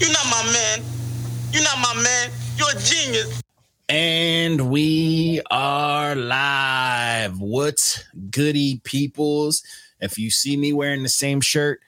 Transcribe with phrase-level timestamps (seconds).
[0.00, 0.84] You're not my man.
[1.50, 2.30] You're not my man.
[2.56, 3.42] You're a genius.
[3.88, 7.40] And we are live.
[7.40, 9.64] What's goody, peoples?
[10.00, 11.80] If you see me wearing the same shirt,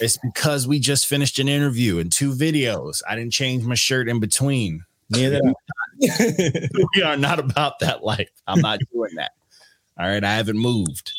[0.00, 3.00] it's because we just finished an interview and two videos.
[3.08, 4.84] I didn't change my shirt in between.
[5.10, 5.40] Neither.
[6.00, 8.30] we are not about that life.
[8.48, 9.30] I'm not doing that.
[9.96, 10.24] All right.
[10.24, 11.12] I haven't moved.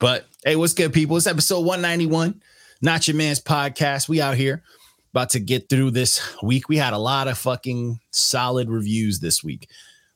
[0.00, 1.16] But hey, what's good, people?
[1.16, 2.42] It's episode 191,
[2.82, 4.08] Not Your Man's Podcast.
[4.08, 4.64] We out here
[5.12, 6.68] about to get through this week.
[6.68, 9.68] We had a lot of fucking solid reviews this week.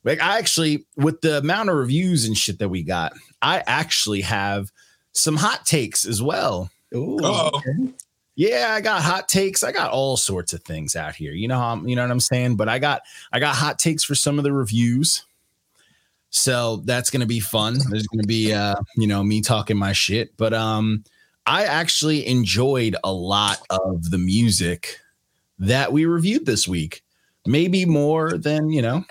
[0.05, 4.21] Like, I actually, with the amount of reviews and shit that we got, I actually
[4.21, 4.71] have
[5.13, 6.71] some hot takes as well.
[6.95, 7.51] Ooh, Uh-oh.
[7.55, 7.93] okay.
[8.37, 9.63] Yeah, I got hot takes.
[9.63, 11.33] I got all sorts of things out here.
[11.33, 12.57] You know how I'm, you know what I'm saying?
[12.57, 15.25] But I got I got hot takes for some of the reviews.
[16.31, 17.79] So that's gonna be fun.
[17.91, 20.37] There's gonna be uh, you know, me talking my shit.
[20.37, 21.05] But um
[21.47, 24.99] I actually enjoyed a lot of the music
[25.59, 27.03] that we reviewed this week.
[27.47, 29.05] Maybe more than, you know,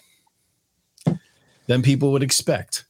[1.68, 2.86] than people would expect.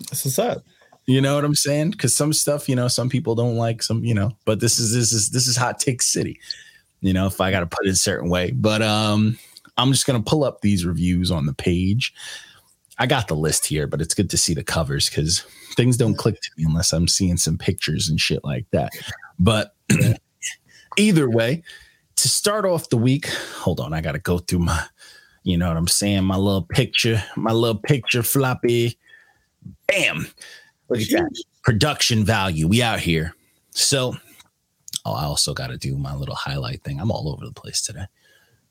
[0.00, 0.64] That's what's up.
[1.06, 1.92] You know what I'm saying?
[1.92, 4.92] Because some stuff, you know, some people don't like some, you know, but this is
[4.92, 6.38] this is this is hot take city.
[7.00, 9.38] You know, if I got to put it a certain way, but um,
[9.78, 12.12] I'm just gonna pull up these reviews on the page.
[12.98, 15.46] I got the list here, but it's good to see the covers because
[15.78, 18.90] things don't click to me unless I'm seeing some pictures and shit like that.
[19.38, 19.76] But
[20.98, 21.62] either way,
[22.16, 24.84] to start off the week, hold on, I got to go through my,
[25.44, 28.98] you know what I'm saying, my little picture, my little picture floppy.
[29.86, 30.26] Bam.
[30.88, 32.66] Look at that production value.
[32.66, 33.36] We out here.
[33.70, 34.16] So,
[35.04, 36.98] oh, I also got to do my little highlight thing.
[36.98, 38.06] I'm all over the place today.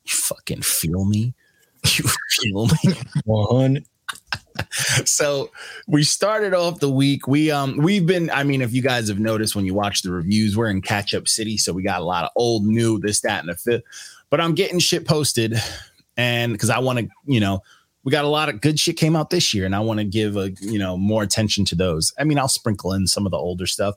[0.04, 1.34] You fucking feel me?
[1.84, 2.94] You feel me?
[3.24, 3.84] One.
[5.04, 5.50] So
[5.86, 7.26] we started off the week.
[7.26, 10.10] We um we've been, I mean, if you guys have noticed when you watch the
[10.10, 11.56] reviews, we're in catch up city.
[11.56, 13.84] So we got a lot of old, new, this, that, and the fifth.
[14.30, 15.54] But I'm getting shit posted.
[16.16, 17.62] And because I want to, you know,
[18.04, 20.04] we got a lot of good shit came out this year, and I want to
[20.04, 22.12] give a you know more attention to those.
[22.18, 23.96] I mean, I'll sprinkle in some of the older stuff,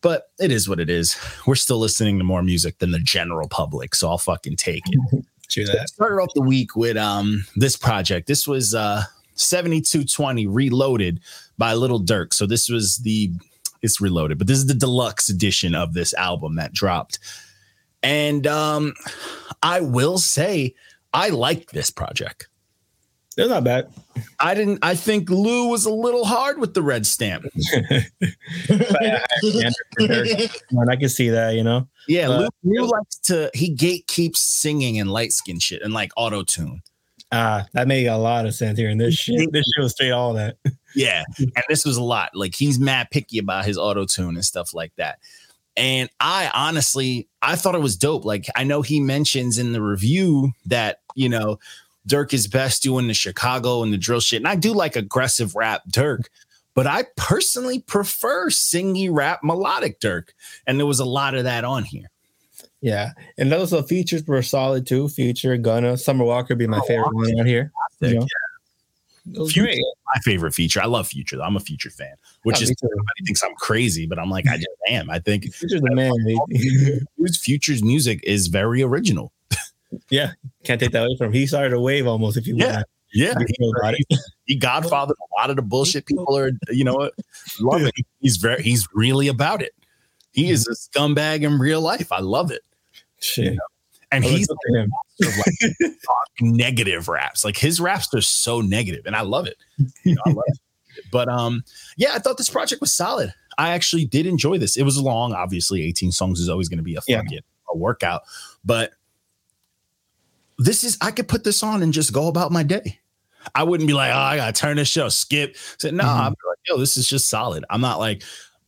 [0.00, 1.16] but it is what it is.
[1.46, 5.24] We're still listening to more music than the general public, so I'll fucking take it.
[5.48, 5.88] True that.
[5.90, 8.26] started off the week with um this project.
[8.26, 11.20] This was uh 7220 reloaded
[11.58, 12.32] by Lil Durk.
[12.32, 13.30] So this was the
[13.82, 17.18] it's reloaded, but this is the deluxe edition of this album that dropped.
[18.02, 18.94] And um
[19.62, 20.74] I will say
[21.12, 22.48] I liked this project.
[23.36, 23.92] They're not bad.
[24.38, 27.44] I didn't I think Lou was a little hard with the red stamp.
[30.72, 31.88] Man, I can see that, you know.
[32.08, 36.12] Yeah, Uh, Lou, Lou likes to he gatekeeps singing and light skin shit and like
[36.16, 36.82] auto tune.
[37.32, 38.88] Ah, that made a lot of sense here.
[38.88, 40.56] And this shit, this shit was straight all that.
[40.94, 41.24] Yeah.
[41.38, 42.30] And this was a lot.
[42.34, 45.18] Like he's mad picky about his auto tune and stuff like that.
[45.76, 48.24] And I honestly, I thought it was dope.
[48.24, 51.58] Like I know he mentions in the review that, you know,
[52.08, 54.40] Durk is best doing the Chicago and the drill shit.
[54.40, 56.26] And I do like aggressive rap Durk,
[56.74, 60.28] but I personally prefer singy rap melodic Durk.
[60.66, 62.10] And there was a lot of that on here.
[62.84, 63.12] Yeah.
[63.38, 65.08] And those uh, features were solid too.
[65.08, 67.72] Future, Gunna, Summer Walker be my Oh, favorite one out here.
[68.00, 68.26] You know?
[69.32, 69.68] It was Future.
[69.68, 69.78] great.
[70.14, 70.82] My favorite feature.
[70.82, 71.40] I love Future.
[71.42, 74.46] I'm a Future fan, which Yeah, is me everybody thinks I'm crazy, but I'm like,
[74.46, 75.08] I just am.
[75.08, 76.12] I think Future's the man.
[76.26, 77.00] baby.
[77.40, 79.32] Future's music is very original.
[80.10, 80.32] yeah.
[80.64, 81.32] Can't take that away from him.
[81.32, 82.74] He started a wave almost, if you Yeah.
[82.74, 82.86] want.
[83.14, 83.32] Yeah.
[83.32, 84.18] to feel about it.
[84.44, 87.14] he godfathered a lot of the bullshit people are you know what
[87.60, 89.72] love it he's very he's really about it
[90.32, 92.62] he is a scumbag in real life i love it
[93.20, 93.56] Shit.
[94.12, 94.92] and he's up to him.
[95.20, 95.92] sort of like
[96.40, 99.56] negative raps like his raps are so negative and i love it
[100.04, 100.58] You know, I love it.
[101.10, 101.64] but um
[101.96, 105.32] yeah i thought this project was solid i actually did enjoy this it was long
[105.32, 107.22] obviously 18 songs is always going to be a Yeah.
[107.22, 107.40] fucking
[107.72, 108.22] a workout
[108.64, 108.92] but
[110.58, 113.00] this is i could put this on and just go about my day
[113.54, 115.54] I wouldn't be like, oh, I gotta turn this show, skip.
[115.76, 116.08] So no, Mhm.
[116.08, 117.62] I'm like, yo, this is just solid.
[117.68, 118.22] I'm not like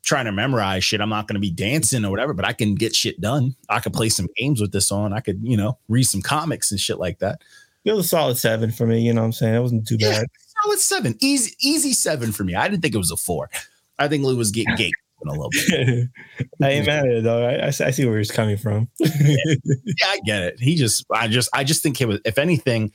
[0.06, 1.00] trying to memorize shit.
[1.03, 3.55] I'm not gonna be dancing or whatever, but I can get shit done.
[3.69, 5.12] I could play some games with this on.
[5.12, 7.43] I could, you know, read some comics and shit like that.
[7.85, 9.00] It was a solid seven for me.
[9.03, 9.55] You know what I'm saying?
[9.55, 10.20] It wasn't too Yeah.
[10.20, 10.26] bad.
[10.64, 12.55] Solid seven, easy, easy seven for me.
[12.55, 13.50] I didn't think it was a four.
[13.99, 14.94] I think Lou was getting gate
[15.26, 16.08] a little bit.
[16.62, 17.44] I ain't mad at it though.
[17.47, 18.88] I, I, see- I see where he's coming from.
[19.00, 19.37] Yeah,
[20.06, 20.61] I get it.
[20.61, 22.20] He just, I just, I just think it was.
[22.25, 22.93] If anything,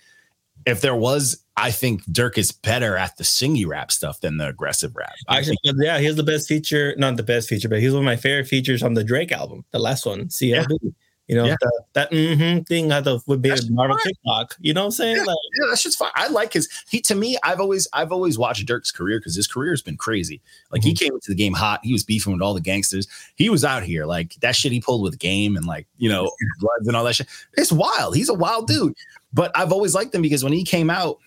[0.65, 4.47] if there was, I think Durk is better at the singy rap stuff than the
[4.47, 5.13] aggressive rap.
[5.27, 6.95] I Actually, yeah, he's the best feature.
[6.97, 9.65] Not the best feature, but he's one of my favorite features on the Drake album,
[9.71, 10.93] the last one, CLB.
[11.27, 11.55] You know, Yeah.
[11.61, 13.95] the, that mm-hmm thing at the would be Marvel.
[14.03, 14.57] TikTok.
[14.59, 15.15] You know what I'm saying?
[15.17, 15.23] Yeah.
[15.23, 16.11] Like, Yeah, that's just fine.
[16.13, 19.47] I like his he to me, I've always I've always watched Durk's career because his
[19.47, 20.41] career has been crazy.
[20.73, 23.07] Like he came into the game hot, he was beefing with all the gangsters.
[23.35, 26.29] He was out here, like that shit he pulled with game and like, you know,
[26.59, 27.27] bloods and all that shit.
[27.53, 28.15] It's wild.
[28.17, 28.95] He's a wild dude.
[29.33, 31.17] But I've always liked him because when he came out,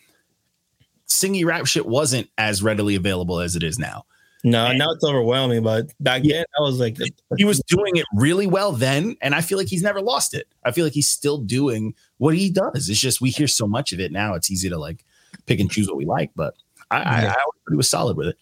[1.09, 4.05] singy rap shit wasn't as readily available as it is now.
[4.43, 5.63] no, now it's overwhelming.
[5.63, 6.37] But back Yeah.
[6.39, 6.99] then, I was like,
[7.37, 10.47] He was doing it really well then, and I feel like he's never lost it.
[10.65, 12.89] I feel like he's still doing what he does.
[12.89, 14.35] It's just we hear so much of it now.
[14.35, 15.05] It's easy to like
[15.47, 16.55] pick and choose what we like, but
[16.91, 18.39] I, I, I always he was solid with it.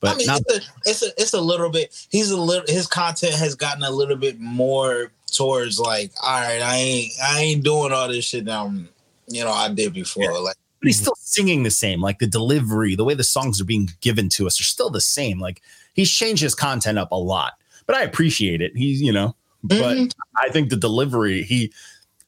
[0.00, 2.06] But I mean, now, it's a, it's a, it's a little bit.
[2.10, 2.64] He's a little.
[2.66, 7.40] His content has gotten a little bit more towards like, all right, I ain't, I
[7.40, 8.44] ain't doing all this shit.
[8.44, 8.88] That I'm,
[9.28, 10.38] you know, I did before.
[10.40, 12.00] Like, but he's still singing the same.
[12.00, 15.00] Like the delivery, the way the songs are being given to us are still the
[15.00, 15.38] same.
[15.40, 15.62] Like
[15.94, 17.54] he's changed his content up a lot,
[17.86, 18.72] but I appreciate it.
[18.74, 20.12] He's, you know, but Mhm.
[20.36, 21.72] I think the delivery, he,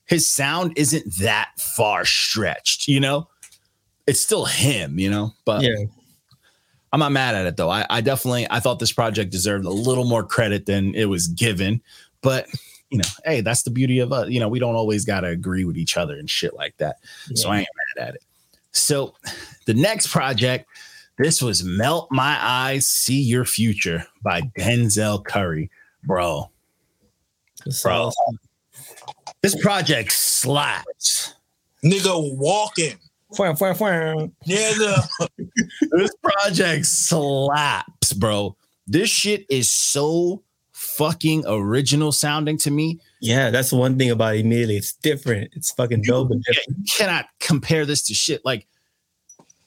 [0.06, 3.28] his sound isn't that far stretched, you know?
[4.06, 5.32] It's still him, you know?
[5.44, 5.86] But yeah,
[6.92, 7.70] I'm not mad at it though.
[7.70, 11.26] I, I definitely I thought this project deserved a little more credit than it was
[11.26, 11.82] given.
[12.20, 12.46] But
[12.94, 14.28] you know, hey, that's the beauty of us.
[14.28, 16.98] You know, we don't always gotta agree with each other and shit like that.
[17.34, 18.22] So I ain't mad at it.
[18.70, 19.14] So
[19.66, 20.68] the next project,
[21.18, 25.72] this was Melt My Eyes, See Your Future by Denzel Curry.
[26.04, 26.50] Bro,
[27.82, 28.12] bro.
[29.42, 31.34] This project slaps.
[31.84, 32.94] nigga walking.
[33.32, 34.30] Fwah, fwah, fwah.
[34.46, 35.08] Nigga,
[35.90, 38.56] this project slaps, bro.
[38.86, 40.43] This shit is so
[40.84, 43.00] fucking original sounding to me.
[43.20, 44.76] yeah, that's one thing about it immediately.
[44.76, 45.50] It's different.
[45.54, 46.78] It's fucking dope and different.
[46.78, 48.44] you cannot compare this to shit.
[48.44, 48.66] Like,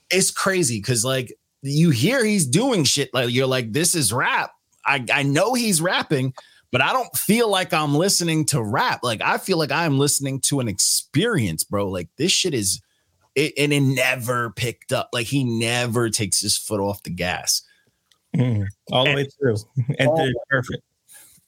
[0.10, 3.14] it's crazy because like you hear he's doing shit.
[3.14, 4.52] Like you're like, this is rap.
[4.86, 6.34] I, I know he's rapping,
[6.72, 9.02] but I don't feel like I'm listening to rap.
[9.04, 11.90] Like I feel like I'm listening to an experience, bro.
[11.90, 12.81] Like this shit is
[13.36, 15.10] it, and it never picked up.
[15.12, 17.63] Like he never takes his foot off the gas.
[18.36, 18.66] Mhm.
[18.92, 19.56] All the And- way through.
[20.00, 20.84] And perfect.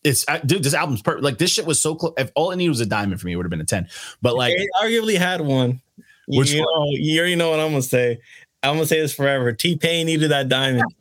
[0.04, 1.24] It's I, dude, this album's perfect.
[1.24, 2.14] Like this shit was so close.
[2.18, 3.88] If all it needed was a diamond for me, it would have been a 10.
[4.22, 5.82] But like It arguably had one.
[6.28, 8.20] You, Which you know, you already know what I'm gonna say.
[8.62, 9.54] I'm gonna say this forever.
[9.54, 10.84] T Pain needed that diamond.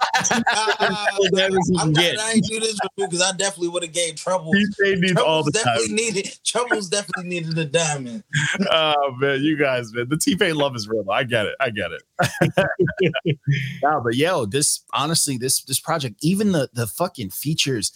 [1.18, 2.18] Whatever you I'm can not, get.
[2.20, 4.52] I ain't do this for you because I definitely would have gave trouble.
[4.52, 6.38] T Pain needs Troubles definitely needed.
[6.44, 8.22] Troubles definitely needed a diamond.
[8.70, 11.10] Oh man, you guys, man, the T Pain love is real.
[11.10, 11.54] I get it.
[11.60, 13.38] I get it.
[13.82, 17.92] no, but yo, this honestly, this this project, even the the fucking features,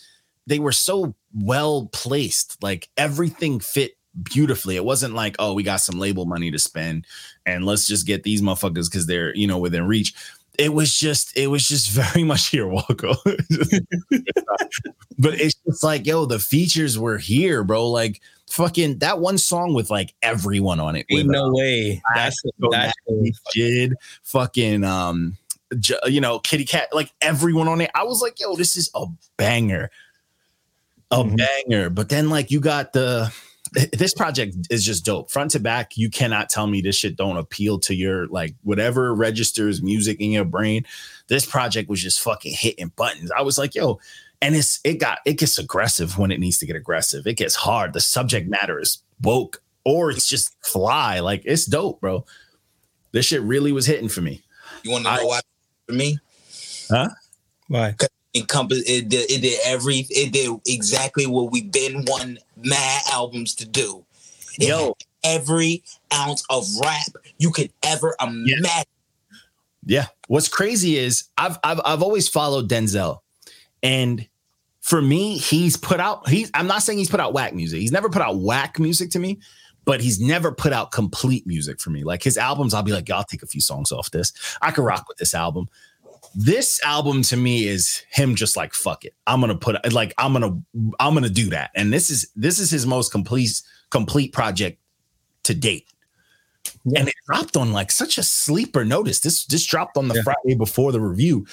[0.46, 2.62] they were so well placed.
[2.62, 4.76] Like everything fit beautifully.
[4.76, 7.06] It wasn't like, oh, we got some label money to spend,
[7.46, 10.14] and let's just get these motherfuckers because they're you know within reach.
[10.58, 13.16] It was just, it was just very much here, Walko.
[15.18, 17.88] but it's just like, yo, the features were here, bro.
[17.88, 21.06] Like fucking that one song with like everyone on it.
[21.10, 22.02] Ain't no uh, way.
[22.14, 22.40] That's
[22.70, 22.92] that's
[23.54, 25.38] did fucking um,
[26.06, 27.90] you know, Kitty Cat, like everyone on it.
[27.94, 29.06] I was like, yo, this is a
[29.36, 29.90] banger,
[31.12, 31.36] a Mhm.
[31.36, 31.90] banger.
[31.90, 33.32] But then like you got the
[33.92, 35.96] this project is just dope front to back.
[35.96, 40.30] You cannot tell me this shit don't appeal to your like whatever registers music in
[40.32, 40.84] your brain.
[41.28, 43.30] This project was just fucking hitting buttons.
[43.30, 43.98] I was like, yo.
[44.42, 47.26] And it's it got it gets aggressive when it needs to get aggressive.
[47.26, 47.92] It gets hard.
[47.92, 51.20] The subject matter is woke or it's just fly.
[51.20, 52.26] Like it's dope, bro.
[53.12, 54.42] This shit really was hitting for me.
[54.82, 55.40] You want to I- know why?
[55.86, 56.18] For me,
[56.90, 57.08] huh
[57.68, 57.94] why.
[58.34, 63.54] Encompass it did, it did every it did exactly what we've been wanting mad albums
[63.56, 64.04] to do.
[64.58, 64.96] It Yo.
[65.24, 65.82] every
[66.12, 67.06] ounce of rap
[67.38, 68.84] you could ever imagine.
[69.84, 70.06] Yeah.
[70.28, 73.20] What's crazy is I've I've I've always followed Denzel,
[73.82, 74.26] and
[74.80, 76.28] for me, he's put out.
[76.28, 76.50] He's.
[76.54, 77.80] I'm not saying he's put out whack music.
[77.80, 79.38] He's never put out whack music to me,
[79.84, 82.02] but he's never put out complete music for me.
[82.02, 84.32] Like his albums, I'll be like, "Yo, I'll take a few songs off this.
[84.60, 85.68] I could rock with this album.
[86.34, 89.14] This album to me is him just like fuck it.
[89.26, 90.60] I'm gonna put like I'm gonna
[90.98, 91.70] I'm gonna do that.
[91.74, 94.78] And this is this is his most complete complete project
[95.44, 95.86] to date.
[96.84, 97.00] Yeah.
[97.00, 99.20] And it dropped on like such a sleeper notice.
[99.20, 100.22] This this dropped on the Yeah.
[100.22, 101.46] Friday before the review.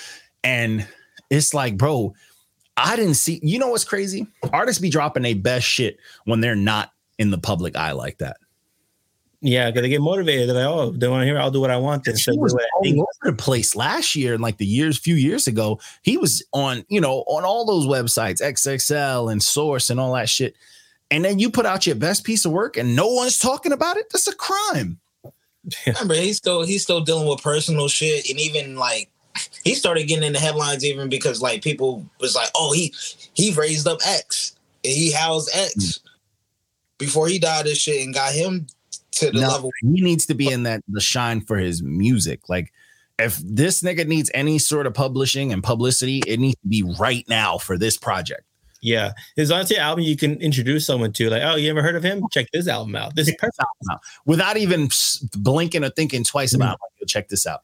[0.44, 0.88] And
[1.30, 2.14] it's like, bro,
[2.78, 3.40] I didn't see.
[3.44, 4.28] You know what's crazy?
[4.54, 8.38] Artists be dropping their best shit when they're not in the public eye like that.
[9.42, 10.50] Yeah, because they get motivated.
[10.50, 11.40] They're like, oh, they want to hear.
[11.40, 12.06] I'll do what I want.
[12.06, 12.98] He Instead of was do what all think.
[13.00, 15.80] over the place last year and like the years, few years ago.
[16.02, 20.30] He was on, you know, on all those websites, XXL and Source and all that
[20.30, 20.56] shit.
[21.10, 23.96] And then you put out your best piece of work and no one's talking about
[23.96, 24.10] it.
[24.12, 25.00] That's a crime.
[25.88, 29.10] Remember, he's still he's still dealing with personal shit, and even like
[29.64, 32.94] he started getting in the headlines even because like people was like, oh, he
[33.34, 35.74] he raised up X, and he housed X.
[35.98, 36.08] Hmm.
[36.98, 38.68] before he died this shit and got him
[39.20, 39.72] to the No, level.
[39.82, 42.50] he needs to be in that the shine for his music.
[42.50, 42.72] Like
[43.20, 47.26] if this nigga needs any sort of publishing and publicity, it needs to be right
[47.28, 48.44] now for this project.
[48.82, 52.04] Yeah, his honestly album you can introduce someone to, like, oh, you ever heard of
[52.04, 52.24] him?
[52.32, 53.14] Check this album out.
[53.14, 53.62] This is perfect.
[54.26, 54.88] Without even
[55.36, 57.60] blinking or thinking twice about it, like, yo, check this out.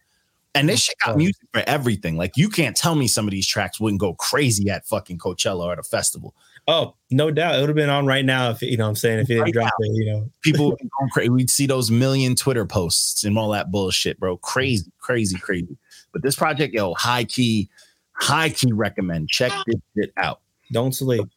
[0.55, 2.17] And this shit got music for everything.
[2.17, 5.65] Like you can't tell me some of these tracks wouldn't go crazy at fucking Coachella
[5.65, 6.33] or at a festival.
[6.67, 8.85] Oh, no doubt, it would have been on right now if you know.
[8.85, 10.29] what I'm saying if he didn't Right drop it, you know.
[10.41, 11.29] People would be going crazy.
[11.29, 14.37] We'd see those million Twitter posts and all that bullshit, bro.
[14.37, 15.77] Crazy, crazy, crazy.
[16.11, 17.69] But this project, yo, high key,
[18.13, 19.29] high key recommend.
[19.29, 20.41] Check this shit out.
[20.71, 21.27] Don't sleep.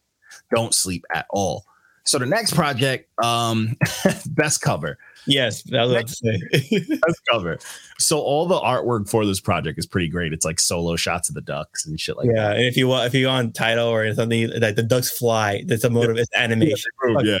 [0.53, 1.65] Don't sleep at all.
[2.05, 3.77] So the next project, um,
[4.25, 4.97] best cover.
[5.29, 6.95] Yes, that was what I was about to say.
[7.07, 7.59] Best cover.
[7.99, 10.33] So all the artwork for this project is pretty great.
[10.33, 12.35] It's like solo shots of the ducks and shit like that.
[12.35, 15.15] yeah, and if you want, if you go on Tidal or something like the ducks
[15.15, 16.17] fly, that's a motive.
[16.17, 16.89] It's animation.
[17.01, 17.39] that.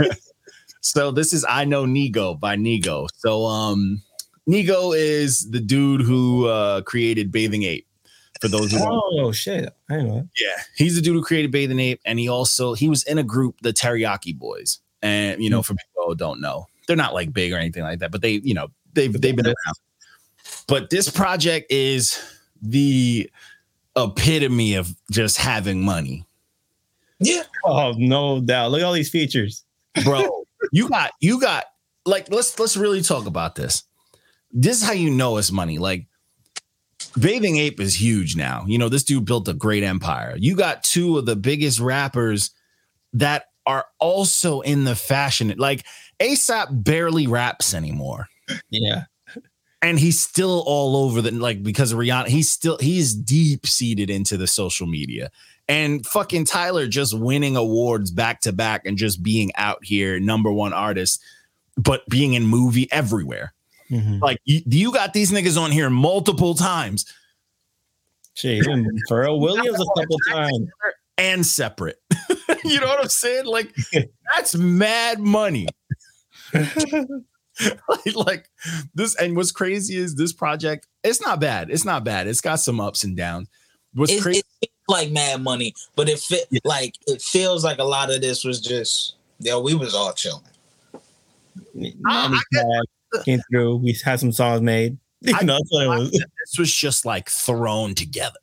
[0.00, 0.08] Yeah.
[0.80, 3.08] so this is I Know Nigo by Nigo.
[3.16, 4.02] So um
[4.48, 7.86] Nigo is the dude who uh created Bathing Ape.
[8.40, 9.72] For those who don't Oh shit!
[9.90, 10.28] I don't know.
[10.38, 13.24] Yeah, he's the dude who created Bathing Ape, and he also he was in a
[13.24, 14.78] group, the Teriyaki Boys.
[15.02, 18.00] And you know, for people who don't know, they're not like big or anything like
[18.00, 19.76] that, but they, you know, they've they've been around.
[20.66, 22.20] But this project is
[22.60, 23.30] the
[23.96, 26.24] epitome of just having money,
[27.20, 28.72] Yeah, Oh no doubt.
[28.72, 29.64] Look at all these features.
[30.02, 30.44] bro.
[30.72, 31.66] you got you got
[32.06, 33.84] like let's let's really talk about this.
[34.50, 35.78] This is how you know it's money.
[35.78, 36.06] Like
[37.20, 38.64] Bathing Ape is huge now.
[38.66, 40.34] You know, this dude built a great empire.
[40.38, 42.50] You got two of the biggest rappers
[43.12, 45.52] that are also in the fashion.
[45.58, 45.84] Like
[46.20, 48.28] ASAP barely raps anymore.
[48.70, 49.04] Yeah.
[49.80, 52.26] And he's still all over the like because of Rihanna.
[52.28, 55.30] He's still he's deep seated into the social media.
[55.68, 60.50] And fucking Tyler just winning awards back to back and just being out here, number
[60.50, 61.22] one artist,
[61.76, 63.52] but being in movie everywhere.
[63.90, 64.20] Mhm.
[64.20, 67.04] Like you, you got these niggas on here multiple times
[68.44, 70.68] even Pharrell Williams a couple times.
[71.16, 72.00] and separate.
[72.64, 73.46] you know what I'm saying?
[73.46, 73.74] Like
[74.34, 75.66] that's mad money.
[76.54, 78.50] Like, like
[78.94, 80.86] this, and what's crazy is this project.
[81.04, 81.70] It's not bad.
[81.70, 82.26] It's not bad.
[82.26, 83.48] It's got some ups and downs.
[83.94, 84.42] What's it, crazy?
[84.62, 86.60] it like mad money, but it fit Yeah.
[86.64, 90.42] like it feels like a lot of this was just yeah, we was all chilling.
[91.74, 93.76] Money Tag came through.
[93.76, 94.98] We had some songs made.
[95.20, 96.10] You know, that's what was.
[96.12, 98.38] this was just like thrown together.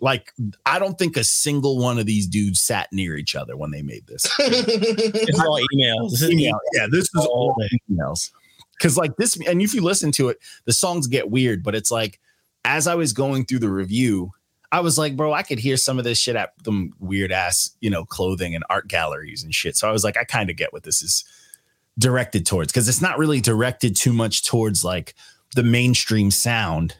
[0.00, 0.32] Like
[0.64, 3.82] I don't think a single one of these dudes sat near each other when they
[3.82, 4.26] made this.
[4.38, 6.10] This is all emails.
[6.10, 6.58] This is Email.
[6.74, 8.30] Yeah, this is all all emails.
[8.76, 11.62] Because like this, and if you listen to it, the songs get weird.
[11.62, 12.20] But it's like
[12.64, 14.32] as I was going through the review,
[14.72, 17.70] I was like, bro, I could hear some of this shit at them weird ass,
[17.80, 19.76] you know, clothing and art galleries and shit.
[19.76, 21.24] So I was like, I kind of get what this is
[21.98, 25.14] directed towards because it's not really directed too much towards like
[25.54, 26.96] the mainstream sound,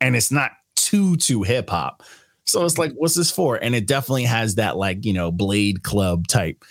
[0.00, 2.02] and it's not too too hip hop.
[2.46, 3.56] So it's like, what's this for?
[3.56, 6.64] And it definitely has that like you know Blade Club type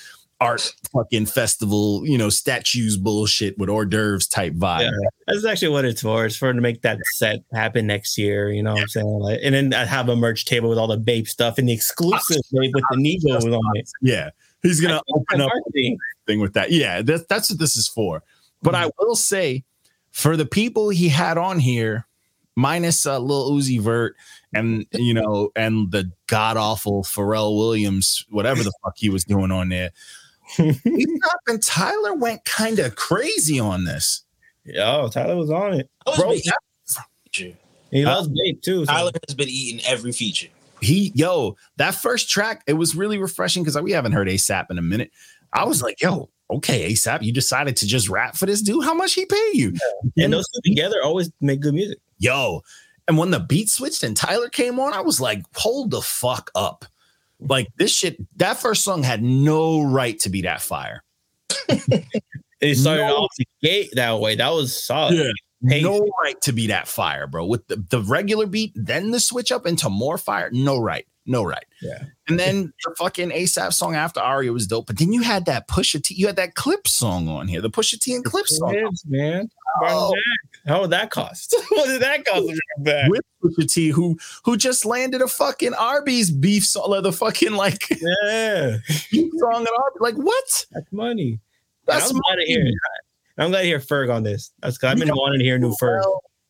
[0.44, 4.82] art fucking festival, you know, statues bullshit with hors d'oeuvres type vibe.
[4.82, 5.10] Yeah.
[5.28, 6.26] That's actually what it's for.
[6.26, 8.52] It's for to make that set happen next year.
[8.52, 9.08] You know what I'm saying?
[9.08, 11.74] Like, and then I have a merch table with all the Bape stuff and the
[11.74, 13.90] exclusive Bape with the Nigos on it.
[14.02, 14.30] Yeah.
[14.62, 15.98] He's gonna open up Marketing.
[16.26, 16.72] thing with that.
[16.72, 18.24] Yeah, that's that's what this is for.
[18.62, 19.06] But I mm-hmm.
[19.06, 19.66] will say,
[20.12, 22.08] for the people he had on here,
[22.56, 24.16] minus uh, Lil Uzi Vert
[24.54, 29.52] and you know, and the god awful Pharrell Williams, whatever the fuck he was doing
[29.52, 29.90] on there.
[30.58, 30.78] ASAP
[31.48, 34.24] and Tyler went kind of crazy on this.
[34.66, 35.90] Yo, Tyler was on it.
[36.06, 37.56] I was Bro, been.
[37.92, 38.16] He Huh?
[38.16, 38.86] loves Bape too.
[38.86, 40.48] so- Tyler has been eating every feature.
[40.82, 44.78] he yo that first track it was really refreshing because we haven't heard asap in
[44.78, 45.12] a minute
[45.54, 48.94] i was like yo okay asap you decided to just rap for this dude how
[48.94, 49.72] much he pay you
[50.18, 52.00] and those two together always make good music.
[52.24, 52.62] Yo
[53.08, 56.50] and when the beat switched and tyler came on i was like hold the fuck
[56.56, 56.86] up
[57.40, 61.04] like this shit that first song had no right to be that fire
[62.62, 63.18] It started No.
[63.18, 64.36] off the gate that way.
[64.36, 65.16] That was solid.
[65.16, 65.70] Yeah.
[65.70, 69.20] Hey, no right to be that fire bro with the, the regular beat then the
[69.20, 72.04] switch up into more fire no right no right Yeah.
[72.28, 75.68] and then the fucking asap song after Arya was dope but then you had that
[75.68, 78.74] pusha t you had that clip song on here the pusha t and clip song
[78.74, 79.50] Yes, man.
[79.82, 80.14] Oh.
[80.68, 81.56] How would that cost?
[81.70, 82.54] what did that cost?
[82.80, 83.10] back?
[83.10, 87.90] with Pusha T, who who just landed a fucking Arby's beef song, the fucking like
[88.24, 88.78] Yeah,
[89.12, 90.00] beef song at Arby's.
[90.00, 90.66] Like what?
[90.72, 91.40] that's money.
[91.86, 92.72] That's I'm glad to hear.
[93.38, 94.52] I'm glad to hear Ferg on this.
[94.62, 96.02] That's I've been wanting to hear new Ferg.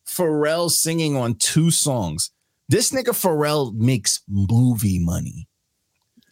[0.06, 2.30] Pharrell singing on two songs.
[2.68, 5.48] This nigga Pharrell makes movie money.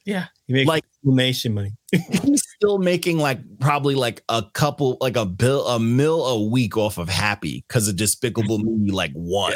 [0.04, 1.72] Yeah, he makes Like- like filmation money.
[1.92, 6.76] He's still making like probably like a couple, like a bill, a mill a week
[6.76, 9.54] off of Happy because of Despicable Me, like one.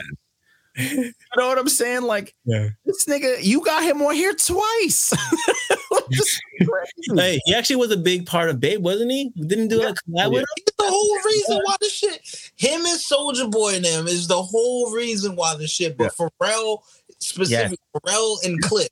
[0.78, 2.02] You know what I'm saying?
[2.02, 2.68] Like, Yeah.
[2.84, 5.12] this nigga, you got him on here twice.
[5.88, 7.14] Crazy.
[7.16, 9.30] Hey, he actually was a big part of Bape, wasn't he?
[9.36, 10.64] Didn't do like collab with him?
[10.78, 12.50] The whole reason why the shit.
[12.56, 15.96] Him and Soldier Boy and them is the whole reason why the shit.
[15.96, 16.80] But Pharrell,
[17.18, 18.90] specifically Pharrell and Clip.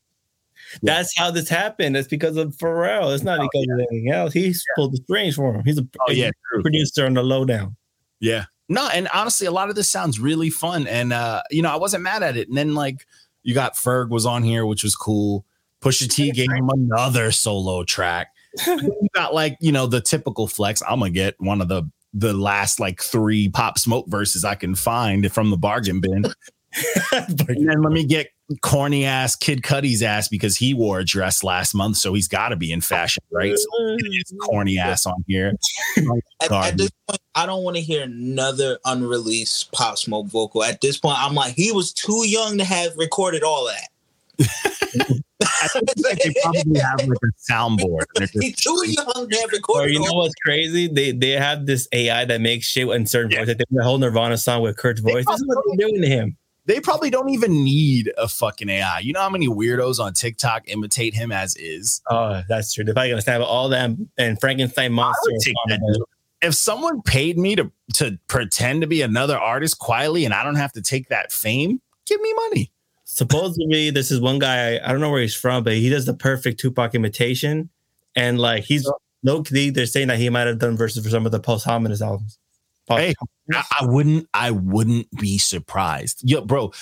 [0.82, 1.96] That's how this happened.
[1.96, 3.14] It's because of Pharrell.
[3.14, 4.32] It's not Oh, because of anything else.
[4.32, 5.64] He's pulled the strings for him.
[5.64, 6.62] He's a Oh yeah, true.
[6.62, 7.76] producer on the lowdown.
[8.20, 8.46] Yeah.
[8.68, 10.86] No, and honestly, a lot of this sounds really fun.
[10.86, 12.48] And uh, you know, I wasn't mad at it.
[12.48, 13.06] And then like
[13.42, 15.44] you got Ferg was on here, which was cool.
[15.82, 18.28] Pusha T gave him another solo track.
[18.66, 20.82] you got like, you know, the typical flex.
[20.88, 24.74] I'm gonna get one of the the last like three pop smoke verses I can
[24.74, 26.24] find from the bargain bin.
[27.12, 28.28] and then let me get
[28.60, 32.50] corny ass Kid Cudi's ass because he wore a dress last month, so he's got
[32.50, 33.56] to be in fashion, right?
[33.56, 34.36] So get mm-hmm.
[34.38, 35.54] corny ass on here.
[36.42, 40.62] At, at this point, I don't want to hear another unreleased Pop Smoke vocal.
[40.62, 43.88] At this point, I'm like, he was too young to have recorded all that.
[44.36, 48.04] they probably have like a soundboard.
[48.16, 50.86] and they're just- He's too young to have Or recorded you know what's crazy?
[50.88, 53.38] They they have this AI that makes shit in certain Yeah.
[53.38, 53.56] voices.
[53.56, 55.24] They did a whole Nirvana song with Kurt's voice.
[55.24, 56.36] This is what they're doing to him.
[56.66, 59.00] They probably don't even need a fucking AI.
[59.00, 62.00] You know how many weirdos on TikTok imitate him as is?
[62.10, 62.84] Oh, that's true.
[62.84, 65.20] They're probably gonna snap all them and Frankenstein monster.
[65.26, 66.06] would take that deal.
[66.40, 70.56] If someone paid me to to pretend to be another artist quietly and I don't
[70.56, 72.70] have to take that fame, give me money.
[73.04, 74.80] Supposedly, this is one guy.
[74.82, 77.68] I don't know where he's from, but he does the perfect Tupac imitation,
[78.16, 78.90] and like he's
[79.22, 79.42] no.
[79.42, 82.38] They, they're saying that he might have done verses for some of the posthumous albums.
[82.88, 83.14] Hey,
[83.52, 86.22] I, I wouldn't I wouldn't be surprised.
[86.28, 86.72] Yo, bro,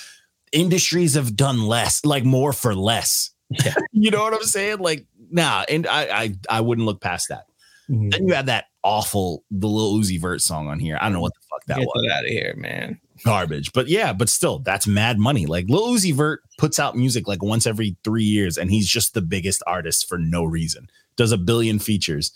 [0.52, 3.30] industries have done less, like more for less.
[3.50, 3.74] Yeah.
[3.92, 4.78] you know what I'm saying?
[4.78, 7.46] Like, nah, and I I I wouldn't look past that.
[7.90, 8.10] Mhm.
[8.12, 10.98] Then you had that awful the Lil Uzi Vert song on here.
[11.00, 12.04] I don't know what the fuck that Get was.
[12.08, 12.98] that out of here, man.
[13.24, 13.72] Garbage.
[13.72, 15.46] But yeah, but still, that's mad money.
[15.46, 19.14] Like Lil Uzi Vert puts out music like once every three years, and he's just
[19.14, 20.88] the biggest artist for no reason.
[21.16, 22.32] Does a billion features.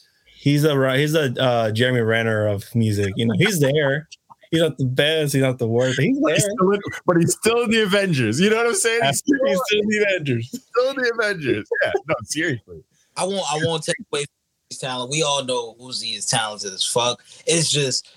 [0.46, 3.12] He's a he's a uh, Jeremy Renner of music.
[3.16, 4.08] You know, he's there.
[4.52, 5.32] He's not the best.
[5.32, 6.00] He's not the worst.
[6.00, 6.34] He's But there.
[6.36, 8.38] he's, still in, but he's still in the Avengers.
[8.40, 9.00] You know what I'm saying?
[9.02, 10.48] He's still, He's still in the Avengers.
[10.70, 11.68] still in the Avengers.
[11.82, 12.84] Yeah, no, seriously.
[13.16, 14.28] I won't I won't take away from
[14.70, 15.10] his talent.
[15.10, 17.24] We all know Uzi is talented as fuck.
[17.44, 18.08] It's just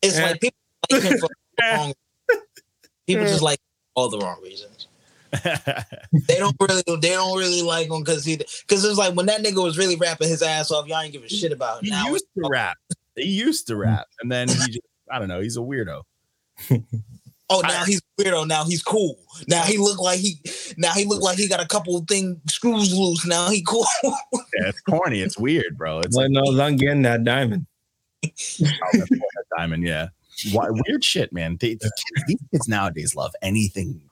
[0.00, 0.22] it's Eh.
[0.30, 0.56] like people
[0.90, 1.92] like him for the wrong
[3.06, 3.60] people just like
[3.96, 4.86] all the wrong reasons.
[5.32, 9.42] They don't really they don't really like him because he because it's like when that
[9.42, 11.86] nigga was really rapping his ass off, y'all ain't give a shit about it.
[11.86, 12.76] he Now used to rap.
[13.16, 15.40] He used to rap, and then he just I don't know.
[15.40, 16.02] He's a weirdo.
[17.50, 18.46] oh now he's weirdo.
[18.46, 19.16] Now he's cool.
[19.48, 20.40] Now he look like he
[20.76, 23.26] now he look like he got a couple of thing screws loose.
[23.26, 23.86] Now he cool.
[24.58, 25.20] Yeah, it's corny.
[25.20, 26.00] It's weird, bro.
[26.00, 27.66] It's Well, no, I'm getting that diamond.
[28.24, 28.28] oh,
[28.60, 29.84] that diamond.
[29.84, 30.08] Yeah,
[30.52, 31.56] Why, weird shit, man.
[31.60, 34.02] They, the kids, these kids nowadays love anything,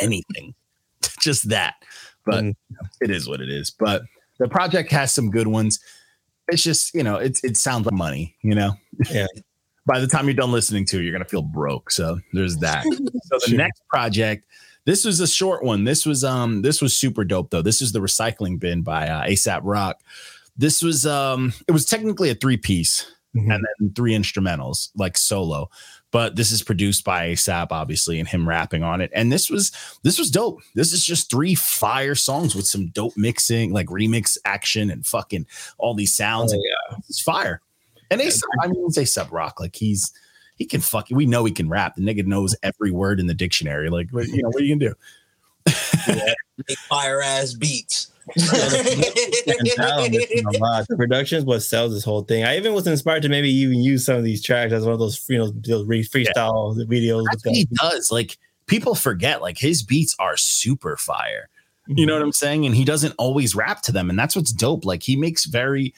[0.00, 0.54] anything,
[1.20, 1.74] just that.
[2.26, 2.54] But Mm.
[3.00, 3.70] it is what it is.
[3.70, 4.02] But
[4.38, 5.80] the project has some good ones.
[6.48, 8.36] It's just you know, it's it sounds like money.
[8.42, 8.72] You know.
[9.10, 9.26] Yeah.
[9.86, 11.90] By the time you're done listening to, it, you're gonna feel broke.
[11.90, 12.82] So there's that.
[12.92, 13.56] so the Sure.
[13.58, 14.44] next project.
[14.84, 15.84] This was a short one.
[15.84, 17.62] This was um this was super dope though.
[17.62, 20.00] This is the recycling bin by uh, ASAP Rock.
[20.58, 23.06] This was um it was technically a three piece
[23.36, 23.54] Mhm.
[23.54, 25.70] and then three instrumentals like solo.
[26.10, 29.10] But this is produced by ASAP, obviously, and him rapping on it.
[29.14, 30.60] And this was this was dope.
[30.74, 35.46] This is just three fire songs with some dope mixing, like remix action and fucking
[35.76, 36.54] all these sounds.
[36.54, 37.60] Oh, It's fire.
[38.10, 39.60] And ASAP, I mean, it's ASAP Rock.
[39.60, 40.12] Like he's
[40.56, 41.94] he can fucking we know he can rap.
[41.96, 43.90] The nigga knows every word in the dictionary.
[43.90, 45.74] Like, what- you know, what are you gonna do?
[46.68, 48.10] Make fire ass beats.
[48.36, 50.86] And now I'm missing a lot.
[50.88, 52.44] The production is what sells this whole thing.
[52.44, 54.98] I even was inspired to maybe even use some of these tracks as one of
[54.98, 57.24] those you know those re- freestyle videos.
[57.30, 58.12] That's he does.
[58.12, 61.48] Like people forget, like his beats are super fire.
[61.88, 62.20] You know mm-hmm.
[62.20, 62.66] what I'm saying?
[62.66, 64.10] And he doesn't always rap to them.
[64.10, 64.84] And that's what's dope.
[64.84, 65.94] Like he makes very,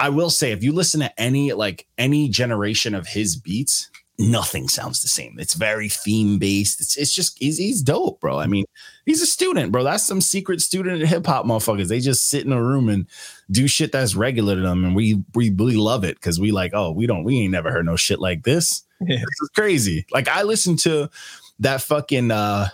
[0.00, 4.68] I will say, if you listen to any, like any generation of his beats, nothing
[4.68, 5.36] sounds the same.
[5.38, 6.80] It's very theme based.
[6.80, 8.38] It's, it's just, he's, he's dope, bro.
[8.38, 8.64] I mean,
[9.06, 9.84] he's a student, bro.
[9.84, 11.88] That's some secret student hip hop motherfuckers.
[11.88, 13.06] They just sit in a room and
[13.50, 14.84] do shit that's regular to them.
[14.84, 17.70] And we, we really love it because we like, oh, we don't, we ain't never
[17.70, 18.82] heard no shit like this.
[19.00, 19.18] Yeah.
[19.18, 20.04] This is crazy.
[20.10, 21.08] Like I listened to
[21.60, 22.68] that fucking, uh,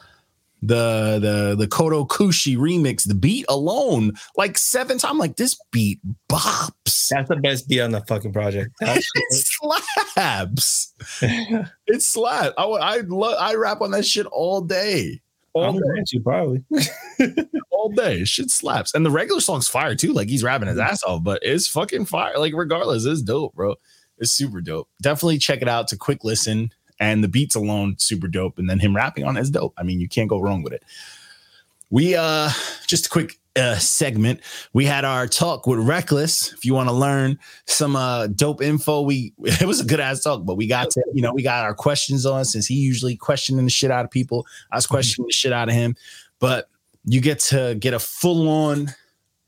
[0.66, 5.10] the the the Kodo Kushi remix, the beat alone, like seven times.
[5.10, 7.08] I'm like, this beat bops.
[7.08, 8.74] That's the best beat on the fucking project.
[8.80, 10.94] It slaps.
[11.86, 12.54] It slaps.
[12.56, 15.20] I I love I rap on that shit all day.
[15.52, 16.64] all day, to probably.
[17.70, 18.24] all day.
[18.24, 20.12] Shit slaps, and the regular song's fire too.
[20.12, 22.38] Like he's rapping his ass off, but it's fucking fire.
[22.38, 23.74] Like regardless, it's dope, bro.
[24.18, 24.88] It's super dope.
[25.02, 25.84] Definitely check it out.
[25.84, 29.36] It's a quick listen, and the beats alone super dope, and then him rapping on
[29.36, 29.74] it is dope.
[29.76, 30.84] I mean, you can't go wrong with it.
[31.90, 32.50] We uh
[32.86, 34.40] just a quick uh segment.
[34.72, 36.52] We had our talk with Reckless.
[36.52, 40.22] If you want to learn some uh dope info, we it was a good ass
[40.22, 43.16] talk, but we got to, you know, we got our questions on since he usually
[43.16, 44.46] questioning the shit out of people.
[44.72, 45.96] I was questioning the shit out of him,
[46.38, 46.68] but
[47.04, 48.88] you get to get a full on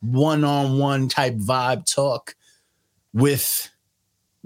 [0.01, 2.35] one-on-one type vibe talk
[3.13, 3.71] with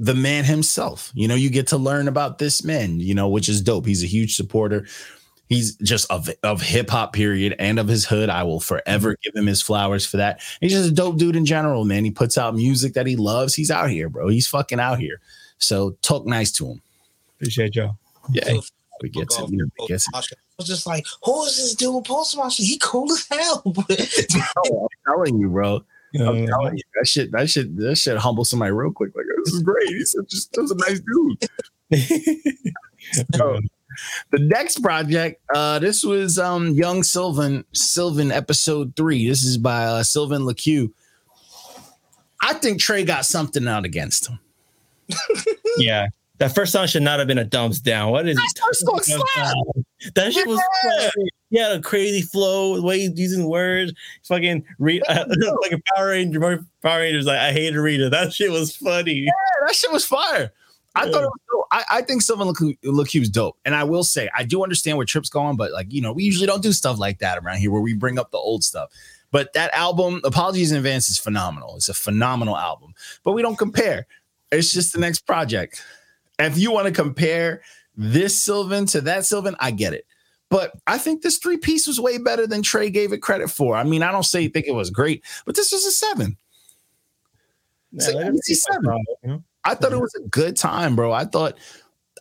[0.00, 1.12] the man himself.
[1.14, 3.84] You know, you get to learn about this man, you know, which is dope.
[3.84, 4.86] He's a huge supporter.
[5.50, 8.30] He's just of, of hip hop, period, and of his hood.
[8.30, 9.20] I will forever mm-hmm.
[9.22, 10.40] give him his flowers for that.
[10.62, 12.04] He's just a dope dude in general, man.
[12.04, 13.54] He puts out music that he loves.
[13.54, 14.28] He's out here, bro.
[14.28, 15.20] He's fucking out here.
[15.58, 16.82] So talk nice to him.
[17.36, 17.98] Appreciate y'all.
[18.32, 18.54] Yeah,
[19.02, 20.10] we get to, you know, we get to.
[20.14, 20.22] I
[20.56, 22.04] was just like, who is this dude?
[22.04, 23.62] Post Marshall, he cool as hell.
[23.76, 25.84] I'm telling you, bro.
[26.18, 29.14] I'm telling you, that shit, that shit, that shit humble somebody real quick.
[29.14, 29.88] Like, this is great.
[29.88, 31.48] He's just, just a nice dude.
[33.40, 33.58] Oh,
[34.30, 39.28] the next project, uh, this was um Young Sylvan, Sylvan episode three.
[39.28, 40.92] This is by uh, Sylvan LaCue.
[42.42, 44.38] I think Trey got something out against him.
[45.78, 46.08] yeah.
[46.38, 48.12] That first song should not have been a thumbs down.
[48.12, 49.84] What is That first song.
[50.14, 51.10] That shit was Yeah.
[51.50, 53.92] He had a crazy flow, the way he's using words.
[54.22, 55.24] Fucking read uh,
[55.62, 56.64] like a Power Ranger.
[56.80, 58.08] Power Rangers like I hate Rita.
[58.08, 59.14] That shit was funny.
[59.14, 59.32] Yeah,
[59.66, 60.52] that shit was fire.
[60.94, 61.66] I thought it was dope.
[61.70, 63.56] I, I think Sylvan LaCue's dope.
[63.64, 66.24] And I will say, I do understand where Trip's going, but like, you know, we
[66.24, 68.90] usually don't do stuff like that around here where we bring up the old stuff.
[69.30, 71.76] But that album, Apologies in Advance, is phenomenal.
[71.76, 74.06] It's a phenomenal album, but we don't compare.
[74.50, 75.84] It's just the next project.
[76.40, 77.62] If you want to compare
[78.00, 80.06] this Sylvan to that Sylvan, I get it.
[80.48, 83.76] But I think this three piece was way better than Trey gave it credit for.
[83.76, 86.36] I mean, I don't say think it was great, but this was a seven.
[87.92, 88.84] Yeah, So let you him see see my seven.
[88.84, 89.44] problem, you know?
[89.64, 91.12] I thought it was a good time, bro.
[91.12, 91.58] I thought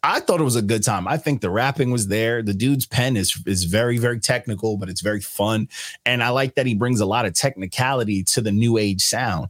[0.04, 1.08] I thought it was a good time.
[1.08, 2.42] I think the rapping was there.
[2.44, 5.70] The dude's pen is is very very technical, but it's very fun,
[6.06, 9.50] and I like that he brings a lot of technicality to the new age sound.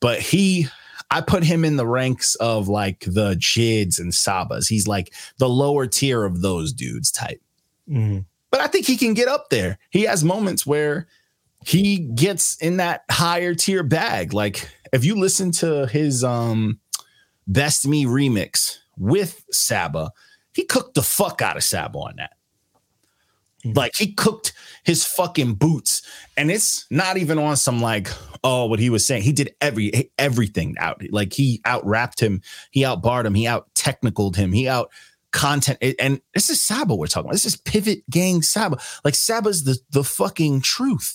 [0.00, 0.66] But he,
[1.10, 4.68] I put him in the ranks of like the Jids and Sabas.
[4.68, 7.42] He's like the lower tier of those dudes type.
[7.88, 8.24] Mhm.
[8.50, 9.78] But I think he can get up there.
[9.90, 11.08] He has moments where
[11.64, 14.32] he gets in that higher tier bag.
[14.32, 16.80] Like if you listen to his um
[17.46, 20.12] Best Me remix with Saba,
[20.52, 22.32] he cooked the fuck out of Saba on that.
[23.64, 23.76] Mhm.
[23.76, 24.52] Like he cooked
[24.84, 26.02] his fucking boots,
[26.36, 28.08] and it's not even on some like
[28.42, 29.22] oh what he was saying.
[29.22, 31.02] He did every everything out.
[31.10, 34.90] Like he out rapped him, he out barred him, he out technicaled him, he out
[35.32, 35.78] content.
[36.00, 37.32] And this is Saba we're talking about.
[37.34, 38.78] This is Pivot Gang Saba.
[39.04, 41.14] Like Saba's the the fucking truth.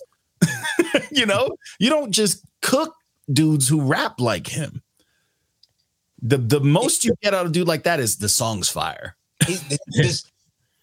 [1.11, 2.95] you know, you don't just cook
[3.31, 4.83] dudes who rap like him.
[6.21, 9.15] The the most you get out of dude like that is the song's fire.
[9.45, 9.57] He-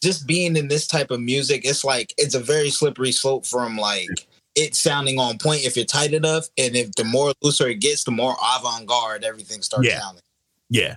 [0.02, 3.76] just being in this type of music, it's like it's a very slippery slope from
[3.76, 7.76] like it sounding on point if you're tight enough, and if the more looser it
[7.80, 10.00] gets, the more avant-garde everything starts Yeah.
[10.00, 10.22] sounding.
[10.68, 10.96] Yeah.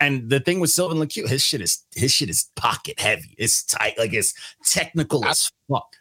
[0.00, 3.34] And the thing with Sylvan LaCue, his shit is his shit is pocket heavy.
[3.38, 5.94] It's tight, like it's technical as fuck.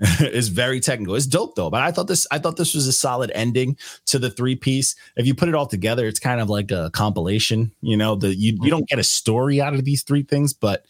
[0.20, 1.14] it's very technical.
[1.16, 1.70] It's dope though.
[1.70, 4.94] But I thought this, I thought this was a solid ending to the three piece.
[5.16, 7.72] If you put it all together, it's kind of like a compilation.
[7.80, 10.84] You know, the you you don't get a story out of these three things, but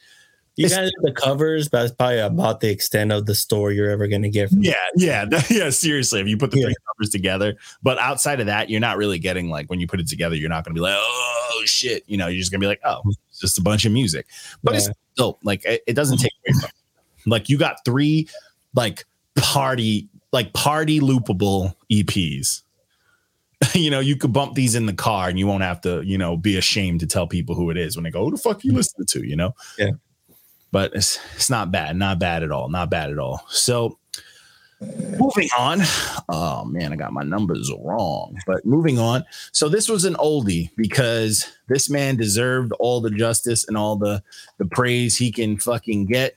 [0.57, 3.91] You It's- guys the covers, but that's probably about the extent of the story you're
[3.91, 5.71] ever gonna get from yeah, yeah, yeah.
[5.71, 6.65] Seriously, if you put the Yeah.
[6.67, 10.01] three covers together, but outside of that, you're not really getting like when you put
[10.01, 12.61] it together, you're not going to be like, oh shit, you know, you're just going
[12.61, 14.27] to be like, oh, it's just a bunch of music.
[14.65, 14.93] But it's Yeah.
[15.17, 15.39] dope.
[15.45, 16.65] Like it, it doesn't take away from.
[16.71, 16.75] It.
[17.31, 18.27] Like you got three
[18.79, 22.63] like party like party loopable EPs.
[23.75, 26.17] you know, you could bump these in the car and you won't have to, you
[26.17, 28.63] know, be ashamed to tell people who it is when they go, who the fuck
[28.63, 28.77] you mm-hmm.
[28.77, 29.53] listening to, you know?
[29.77, 29.91] Yeah.
[30.71, 33.45] But it's it's not bad, not bad at all, not bad at all.
[33.49, 33.99] So
[34.81, 35.81] moving on.
[36.29, 38.39] Oh man, I got my numbers wrong.
[38.47, 39.25] But moving on.
[39.51, 44.23] So this was an oldie because this man deserved all the justice and all the
[44.59, 46.37] the praise he can fucking get.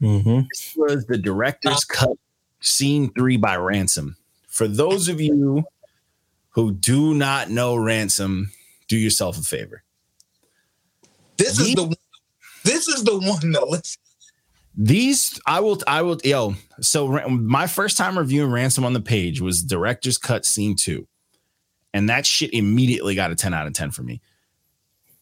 [0.00, 0.46] Mhm.
[0.50, 2.16] This was the director's cut,
[2.60, 4.16] scene three by Ransom.
[4.48, 5.64] For those of you
[6.50, 8.52] who do not know Ransom,
[8.88, 9.82] do yourself a favor.
[11.36, 11.96] This is the
[12.64, 14.00] this is the one that listen.
[14.76, 16.54] These I will I will yo.
[16.80, 21.06] So my first time reviewing Ransom on the page was director's cut scene two,
[21.94, 24.20] and that shit immediately got a ten out of ten for me.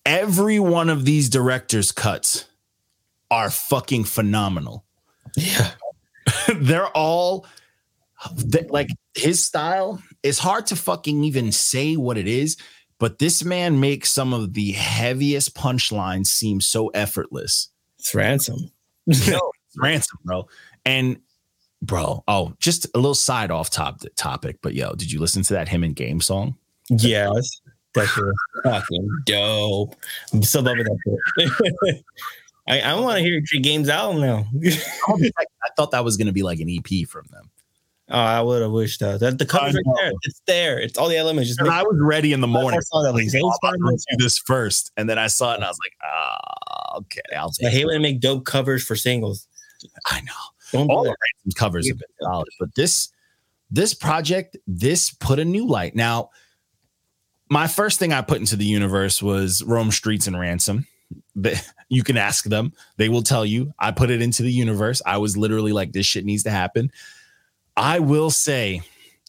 [0.07, 2.47] Every one of these director's cuts
[3.35, 4.85] are fucking phenomenal.
[5.37, 5.73] Yeah.
[6.55, 7.47] They're all
[8.37, 10.01] they- like his style.
[10.23, 12.57] It's hard to fucking even say what it is,
[12.99, 17.71] but this man makes some of the heaviest punchlines seem so effortless.
[17.99, 18.71] It's ransom.
[19.07, 19.39] Yo,
[19.77, 20.47] ransom, bro.
[20.85, 21.19] And
[21.83, 25.55] bro, oh, just a little side off top topic, but yo, did you listen to
[25.55, 26.57] that him and game song?
[26.89, 27.61] Yes.
[27.95, 28.11] That's
[28.65, 29.97] fucking dope.
[30.33, 32.03] I'm still loving that.
[32.67, 34.47] I, I want to hear your games album now.
[35.09, 37.51] I I thought that was gonna be like an EP from them.
[38.11, 39.21] Oh, I would have wished that.
[39.21, 40.13] that the cover's right there.
[40.23, 40.79] It's there.
[40.79, 41.49] It's all the elements.
[41.49, 42.79] Just And I was ready in the morning.
[42.79, 45.57] I saw that, like, I was gonna do this first, and then I saw it,
[45.57, 48.21] and I was like, "Ah, okay, I'll take I take hate it." when they make
[48.21, 49.49] dope covers for singles.
[50.11, 50.33] I know.
[50.73, 53.11] Don't all do the Ransom covers have been solid, but this
[53.71, 55.95] this project this put a new light.
[55.95, 56.31] Now,
[57.51, 60.87] my first thing I put into the universe was Rome Streets and Ransom.
[61.37, 61.63] But
[61.95, 63.73] you can ask them; they will tell you.
[63.79, 65.01] I put it into the universe.
[65.05, 66.91] I was literally like, "This shit needs to happen."
[67.77, 68.83] I will say,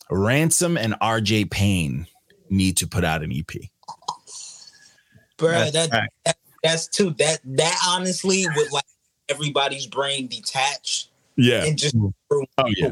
[0.09, 2.07] Ransom and RJ Payne
[2.49, 3.47] need to put out an EP.
[5.37, 6.13] Bro, That's that, fact.
[6.25, 8.85] that that's too that that honestly would like
[9.29, 11.09] everybody's brain detached.
[11.35, 11.65] Yeah.
[11.65, 12.13] and just mm.
[12.31, 12.43] Oh,
[12.75, 12.91] yeah.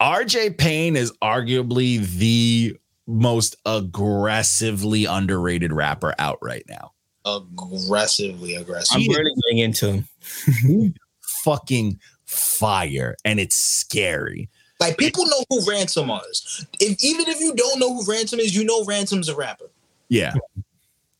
[0.00, 6.92] RJ Payne is arguably the most aggressively underrated rapper out right now.
[7.26, 8.94] Aggressively aggressive.
[8.96, 10.94] I'm He really getting into him.
[11.20, 14.48] Fucking fire, and it's scary.
[14.80, 16.66] Like people know who Ransom is.
[16.80, 19.70] If even if you don't know who Ransom is, you know Ransom's a rapper.
[20.08, 20.34] Yeah,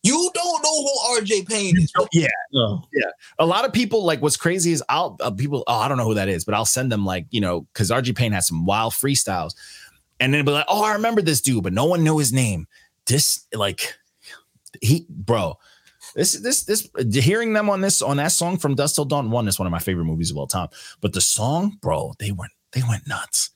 [0.03, 1.91] You don't know who RJ Payne is.
[1.95, 2.27] but yeah.
[2.55, 2.83] Oh,
[3.39, 5.63] A lot of people like what's crazy is I'll uh, people.
[5.67, 7.89] Oh, I don't know who that is, but I'll send them like you know because
[7.91, 9.55] RJ Payne has some wild freestyles,
[10.19, 12.67] and then be like, oh, I remember this dude, but no one know his name.
[13.05, 13.95] This like
[14.81, 15.57] he, bro.
[16.17, 19.29] This this this uh, hearing them on this on that song from Dusk Till Dawn
[19.29, 20.67] one is one of my favorite movies of all time.
[20.99, 23.51] But the song, bro, they went they went nuts.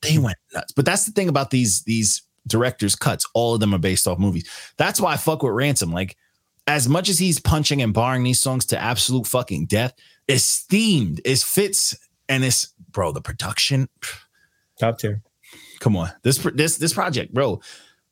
[0.00, 0.70] They went nuts.
[0.70, 3.26] But that's the thing about these these directors' cuts.
[3.34, 4.48] All of them are based off movies.
[4.76, 5.92] That's why I fuck with Ransom.
[5.92, 6.16] Like
[6.68, 9.92] as much as he's punching and barring these songs to absolute fucking death,
[10.28, 11.96] it's themed, it fits,
[12.28, 13.10] and it's bro.
[13.10, 13.88] The production,
[14.78, 15.20] top tier.
[15.80, 17.60] come on, this this this project, bro.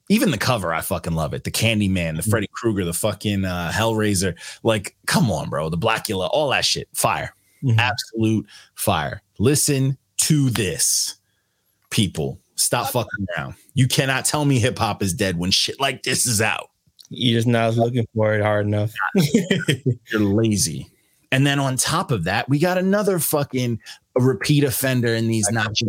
[0.09, 1.45] Even the cover, I fucking love it.
[1.45, 4.35] The Candyman, the Freddy Krueger, the fucking uh, Hellraiser.
[4.63, 5.69] Like, come on, bro.
[5.69, 7.79] The Blacula, all that shit, fire, Mhm.
[7.79, 9.23] absolute fire.
[9.39, 11.17] Listen to this,
[11.91, 12.39] people.
[12.57, 13.55] Stop fucking around.
[13.75, 16.71] You cannot tell me hip hop is dead when shit like this is out.
[17.09, 18.93] You just not looking for it hard enough.
[20.11, 20.89] you're lazy.
[21.31, 23.81] And then on top of that, we got another fucking
[24.17, 25.87] repeat offender in these Nazi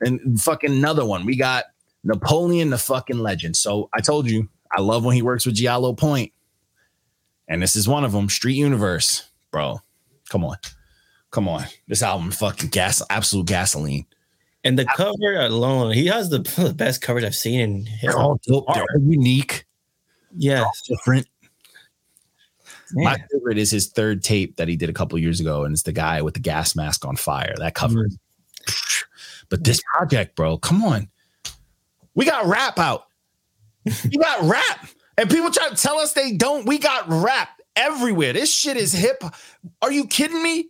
[0.00, 1.24] and fucking another one.
[1.26, 1.64] We got
[2.04, 3.56] Napoleon the fucking legend.
[3.56, 6.32] So I told you, I love when he works with Giallo Point.
[7.48, 9.28] And this is one of them, Street Universe.
[9.50, 9.80] Bro,
[10.28, 10.56] come on.
[11.30, 11.64] Come on.
[11.88, 14.06] This album fucking gas absolute gasoline.
[14.62, 18.40] And the cover alone, he has the, the best coverage I've seen in They're all
[18.46, 18.66] dope.
[18.72, 19.66] They're all unique,
[20.36, 20.66] Yes.
[20.88, 21.26] different.
[22.92, 25.82] My favorite is his third tape that he did a couple years ago, and it's
[25.82, 27.54] the guy with the gas mask on fire.
[27.58, 28.04] That cover.
[28.04, 28.18] Mm.
[29.48, 31.08] But this project, bro, come on.
[32.14, 33.06] We got rap out.
[33.84, 34.88] you got rap.
[35.16, 36.66] And people try to tell us they don't.
[36.66, 38.32] We got rap everywhere.
[38.32, 39.22] This shit is hip.
[39.82, 40.68] Are you kidding me?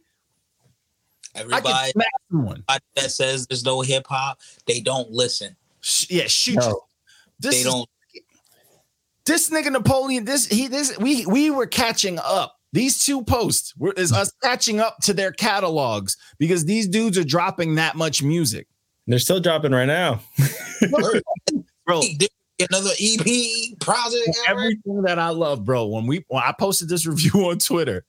[1.37, 2.65] I Everybody can smack someone.
[2.69, 5.57] that says there's no hip hop, they don't listen.
[6.09, 6.57] Yeah, shoot.
[6.57, 6.83] No.
[7.41, 7.89] This They is- don't.
[9.27, 12.57] this nigga Napoleon, this he this we we were catching up.
[12.73, 17.25] These two posts were is us catching up to their catalogs because these dudes are
[17.25, 18.67] dropping that much music.
[19.07, 20.21] They're still dropping right now.
[21.87, 22.03] Bro,
[22.61, 24.39] Another EP project.
[24.49, 24.61] ever?
[24.61, 25.87] everything that I love, bro.
[25.87, 28.05] When we when I posted this review on Twitter,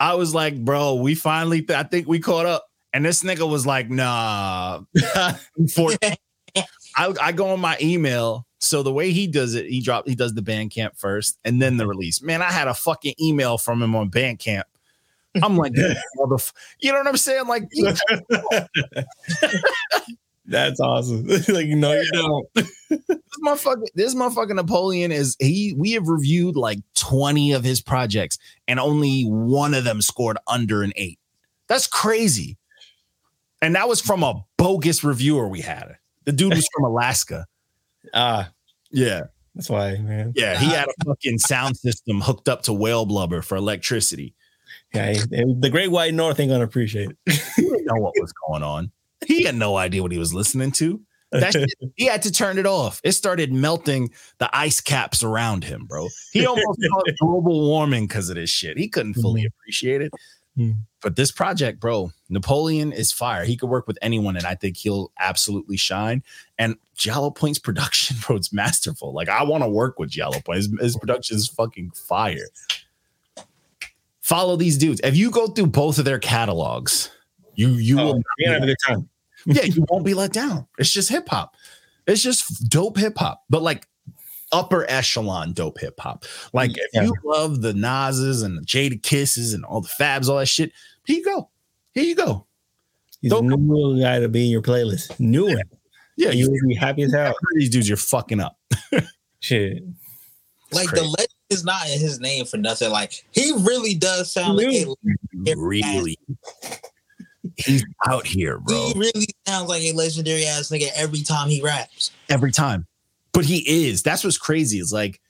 [0.00, 2.64] I was like, bro, we finally I think we caught up.
[2.94, 4.80] And this nigga was like, nah.
[6.96, 8.46] I, I go on my email.
[8.60, 11.76] So the way he does it, he drop he does the Bandcamp first and then
[11.76, 12.22] the release.
[12.22, 14.62] Man, I had a fucking email from him on Bandcamp.
[15.42, 15.76] I'm like,
[16.80, 17.46] you know what I'm saying?
[17.46, 17.68] Like,
[20.48, 21.26] That's awesome.
[21.48, 22.46] like, no, you don't.
[22.54, 25.74] this motherfucker, this motherfucking Napoleon is he.
[25.76, 30.82] We have reviewed like 20 of his projects, and only one of them scored under
[30.82, 31.18] an eight.
[31.68, 32.56] That's crazy.
[33.60, 35.96] And that was from a bogus reviewer we had.
[36.24, 37.46] The dude was from Alaska.
[38.14, 38.50] Ah,
[38.90, 39.24] Yeah.
[39.54, 40.32] that's why, man.
[40.34, 40.56] Yeah.
[40.58, 44.34] He had a fucking sound system hooked up to whale blubber for electricity.
[44.94, 47.42] Yeah, the Great White North ain't gonna appreciate it.
[47.56, 48.90] Didn't know what was going on.
[49.26, 51.00] He had no idea what he was listening to.
[51.32, 53.00] That shit, he had to turn it off.
[53.04, 56.08] It started melting the ice caps around him, bro.
[56.32, 58.78] He almost called global warming because of this shit.
[58.78, 59.48] He couldn't fully Mhm.
[59.48, 60.12] appreciate it.
[60.58, 60.76] Mhm.
[61.02, 63.44] But this project, bro, Napoleon is fire.
[63.44, 66.22] He could work with anyone, and I think he'll absolutely shine.
[66.58, 69.12] And Giallo Point's production, bro, it's masterful.
[69.12, 70.56] Like I want to work with Jello Point.
[70.56, 72.48] His, his production is fucking fire.
[74.20, 75.00] Follow these dudes.
[75.04, 77.10] If you go through both of their catalogs,
[77.58, 79.08] you you Oh, will you're gonna have a good time.
[79.46, 80.66] yeah, you won't be let down.
[80.78, 81.54] It's just hip hop.
[82.06, 83.86] It's just dope hip hop, but like
[84.52, 86.24] upper echelon dope hip hop.
[86.52, 87.02] Like if Yeah.
[87.02, 90.72] you love the Nas's and the Jadakisses and all the Fabs, all that shit,
[91.04, 91.50] here you go.
[91.92, 92.46] Here you go.
[93.20, 95.18] He's Don't- a new guy to be in your playlist.
[95.20, 95.60] New one.
[96.16, 97.34] Yeah, You you would be happy as hell.
[97.56, 98.58] these dudes, you're fucking up.
[99.40, 99.82] Shit.
[100.72, 101.04] Like crazy.
[101.04, 102.90] the legend is not in his name for nothing.
[102.90, 104.94] Like he really does sound like a,
[105.56, 106.18] Really,
[107.58, 108.92] he's out here, bro.
[108.92, 112.10] he really sounds like a legendary ass nigga every time he raps.
[112.28, 112.86] every time.
[113.32, 114.02] But he is.
[114.02, 114.78] That's what's crazy.
[114.78, 115.20] Is like,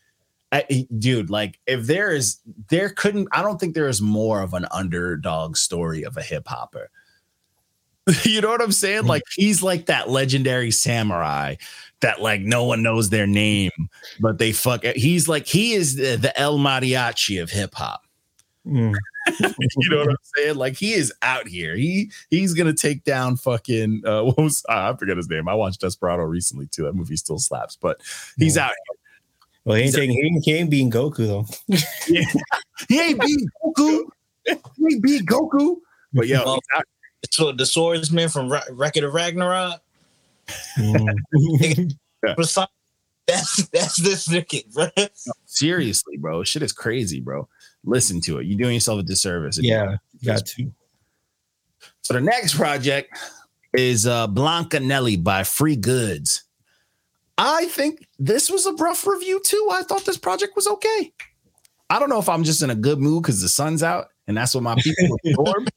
[0.53, 2.39] I, dude, like if there is,
[2.71, 3.29] there couldn't.
[3.33, 6.91] I don't think there is more of an underdog story of a hip hopper.
[8.25, 9.05] you know what I'm saying?
[9.05, 11.57] Like he's like that legendary samurai
[12.01, 13.71] that like no one knows their name,
[14.21, 14.85] but they fuck.
[14.85, 18.07] He's like he is the, the El Mariachi of hip hop.
[18.67, 18.95] Mm.
[19.41, 20.57] you know what I'm saying?
[20.57, 21.75] Like he is out here.
[21.77, 25.49] He he's gonna take down fucking uh, what was uh, I forget his name.
[25.49, 26.85] I watched Desperado recently too.
[26.85, 28.01] That movie still slaps, but
[28.37, 28.67] he's Yeah.
[28.67, 28.73] out.
[29.65, 31.47] Well, he ain't He's a- taking, he ain't, he ain't being Goku though.
[32.07, 32.25] Here.
[32.89, 34.05] He ain't beat Goku.
[34.47, 34.53] He
[34.93, 35.77] ain't beat Goku.
[36.13, 36.61] But yo, Well.
[37.31, 39.81] So the swordsman from Ra- Record of Ragnarok,
[40.79, 41.93] Mm.
[42.37, 42.71] Besides-
[43.27, 44.89] that's that's this nigga, bro.
[45.45, 47.47] seriously, bro, shit is crazy, bro.
[47.85, 48.47] Listen to it.
[48.47, 49.59] You're doing yourself a disservice.
[49.63, 50.73] yeah, got to.
[52.03, 53.17] So the next project
[53.75, 56.45] is uh Blanca Nelly by Free Goods.
[57.37, 59.69] I think this was a rough review too.
[59.71, 61.13] I thought this project was okay.
[61.89, 64.37] I don't know if I'm just in a good mood because the sun's out and
[64.37, 65.69] that's what my people absorb.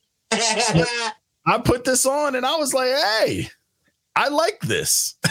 [1.46, 3.50] I put this on and I was like, hey,
[4.16, 5.16] I like this.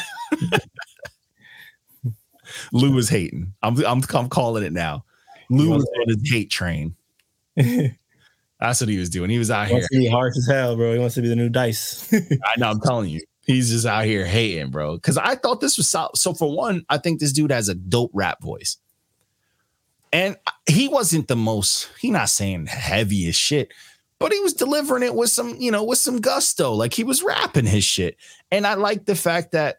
[2.72, 3.52] Lou is hating.
[3.62, 5.04] I'm, I'm I'm calling it now.
[5.50, 6.94] Lou was on his hate train.
[7.56, 9.30] That's what he was doing.
[9.30, 9.76] He was out here.
[9.76, 10.92] wants to harsh as hell, bro.
[10.92, 12.12] He wants to be the new dice.
[12.44, 12.70] I know.
[12.70, 14.96] I'm telling you, he's just out here hating, bro.
[14.96, 16.16] Because I thought this was solid.
[16.16, 18.76] So for one, I think this dude has a dope rap voice,
[20.12, 20.36] and
[20.68, 21.88] he wasn't the most.
[21.98, 23.72] He not saying heavy as shit,
[24.18, 26.72] but he was delivering it with some, you know, with some gusto.
[26.72, 28.16] Like he was rapping his shit,
[28.52, 29.78] and I like the fact that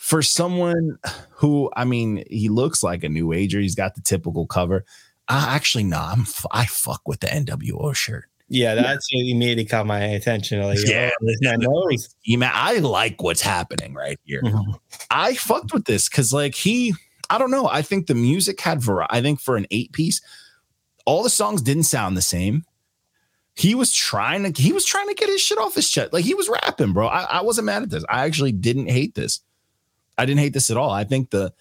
[0.00, 0.96] for someone
[1.30, 3.60] who, I mean, he looks like a new ager.
[3.60, 4.86] He's got the typical cover.
[5.28, 8.24] I actually no, I'm I fuck with the NWO shirt.
[8.48, 10.60] yeah, that's what immediately caught my attention.
[10.62, 11.10] Like, Yeah.
[11.42, 12.16] man knows.
[12.42, 14.40] I like what's happening right here.
[14.42, 14.74] Mhm.
[15.10, 16.94] I fucked with this because, like, he,
[17.28, 17.68] I don't know.
[17.68, 19.12] I think the music had variety.
[19.14, 20.20] I think for an eight piece,
[21.04, 22.64] all the songs didn't sound the same.
[23.54, 26.12] He was trying to, he was trying to get his shit off his chest.
[26.14, 27.06] Like he was rapping, bro.
[27.06, 28.04] I, I wasn't mad at this.
[28.08, 29.40] I actually didn't hate this.
[30.20, 30.90] I didn't hate this at all.
[30.90, 31.52] I think the,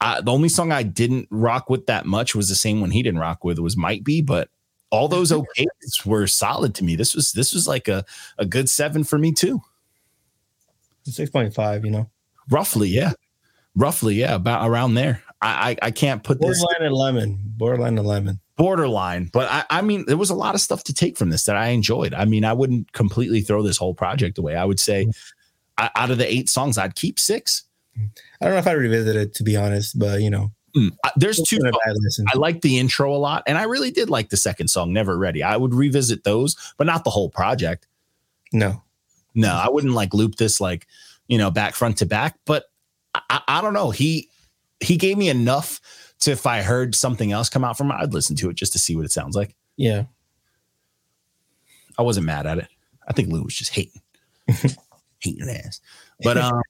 [0.00, 3.02] I, the only song I didn't rock with that much was the same one he
[3.02, 4.48] didn't rock with was Might Be, but
[4.90, 5.42] all those mm-hmm.
[5.42, 6.94] okays were solid to me.
[6.94, 8.04] This was this was like a,
[8.38, 9.60] a good seven for me too.
[11.02, 12.08] Six point five, you know,
[12.50, 13.12] Roughly, yeah.
[13.74, 15.22] Roughly, yeah, about around there.
[15.42, 18.40] I I, I can't put this borderline and lemon, borderline and lemon.
[18.56, 21.44] borderline, but I, I mean, there was a lot of stuff to take from this
[21.44, 22.14] that I enjoyed.
[22.14, 24.54] I mean, I wouldn't completely throw this whole project away.
[24.54, 25.84] I would say mm-hmm.
[25.84, 27.63] I, out of the eight songs, I'd keep six.
[27.96, 31.40] I don't know if I revisit it to be honest, but you know, Mm, There's
[31.40, 31.58] two.
[31.58, 31.82] been a songs.
[31.86, 32.26] bad listen.
[32.34, 35.16] I like the intro a lot, and I really did like the second song, "Never
[35.16, 37.86] Ready." I would revisit those, but not the whole project.
[38.52, 38.82] No,
[39.36, 40.88] No, I wouldn't like loop this like
[41.28, 42.36] you know back front to back.
[42.44, 42.64] But
[43.14, 43.90] I, I, I don't know.
[43.90, 44.28] He
[44.80, 45.80] he gave me enough
[46.20, 48.72] to if I heard something else come out from it, I'd listen to it just
[48.72, 49.54] to see what it sounds like.
[49.76, 50.06] yeah,
[51.96, 52.68] I wasn't mad at it.
[53.06, 54.00] I think Lou was just hating,
[55.20, 55.80] hating ass.
[56.22, 56.60] But um,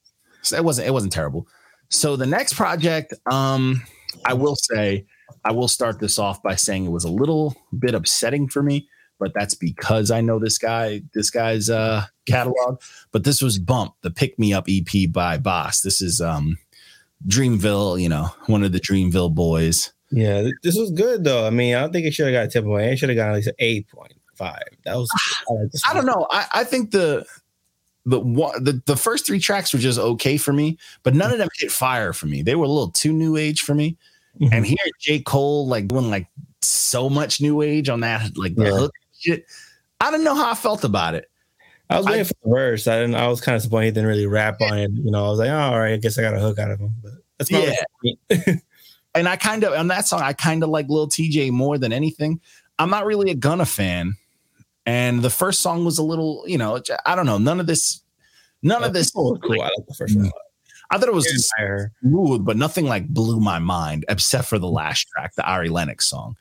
[0.45, 1.47] so it wasn't it wasn't terrible.
[1.89, 3.81] So the next project, um,
[4.25, 5.05] I will say,
[5.43, 8.87] I will start this off by saying it was a little bit upsetting for me,
[9.19, 12.81] but that's because I know this guy, this guy's uh catalog.
[13.11, 15.81] But this was Bump, the Pick Me Up EP by Bas.
[15.81, 16.57] This is um
[17.27, 19.93] Dreamville, you know, one of the Dreamville boys.
[20.11, 20.49] yeah.
[20.63, 21.45] This was good though.
[21.45, 22.91] I mean, I don't think it should have got a ten point.
[22.91, 24.63] It should have got at least an eight point five.
[24.85, 25.09] That was.
[25.49, 26.27] I, like I don't know.
[26.29, 27.25] I, I think the
[28.05, 31.37] the one the, the first three tracks were just okay for me, but none of
[31.37, 32.41] them hit fire for me.
[32.41, 33.97] They were a little too new age for me.
[34.39, 34.49] Mhm.
[34.51, 35.19] And here J.
[35.21, 36.27] Cole like doing like
[36.61, 38.71] so much new age on that like the Yeah.
[38.71, 39.45] hook shit,
[40.01, 41.29] I don't know how I felt about it.
[41.89, 42.87] I was waiting I- for the verse.
[42.87, 43.15] I didn't.
[43.15, 44.91] I was kind of disappointed he didn't really rap on it.
[44.91, 46.71] You know, I was like, oh, all right, I guess I got a hook out
[46.71, 46.93] of him.
[47.01, 47.63] But that's not
[48.03, 48.37] Yeah.
[49.15, 51.93] and I kind of on that song, I kind of like Lil Tjay more than
[51.93, 52.39] anything.
[52.79, 54.15] I'm not really a Gunna fan,
[54.85, 57.37] and the first song was a little, you know, I don't know.
[57.37, 58.01] None of this,
[58.61, 59.11] none of this.
[59.11, 59.39] cool.
[59.43, 60.31] I like the first one.
[60.91, 61.91] I thought it was just Fire.
[62.01, 64.75] smooth, but nothing like blew my mind, except for the mm-hmm.
[64.75, 66.35] last track, the Ari Lennox song.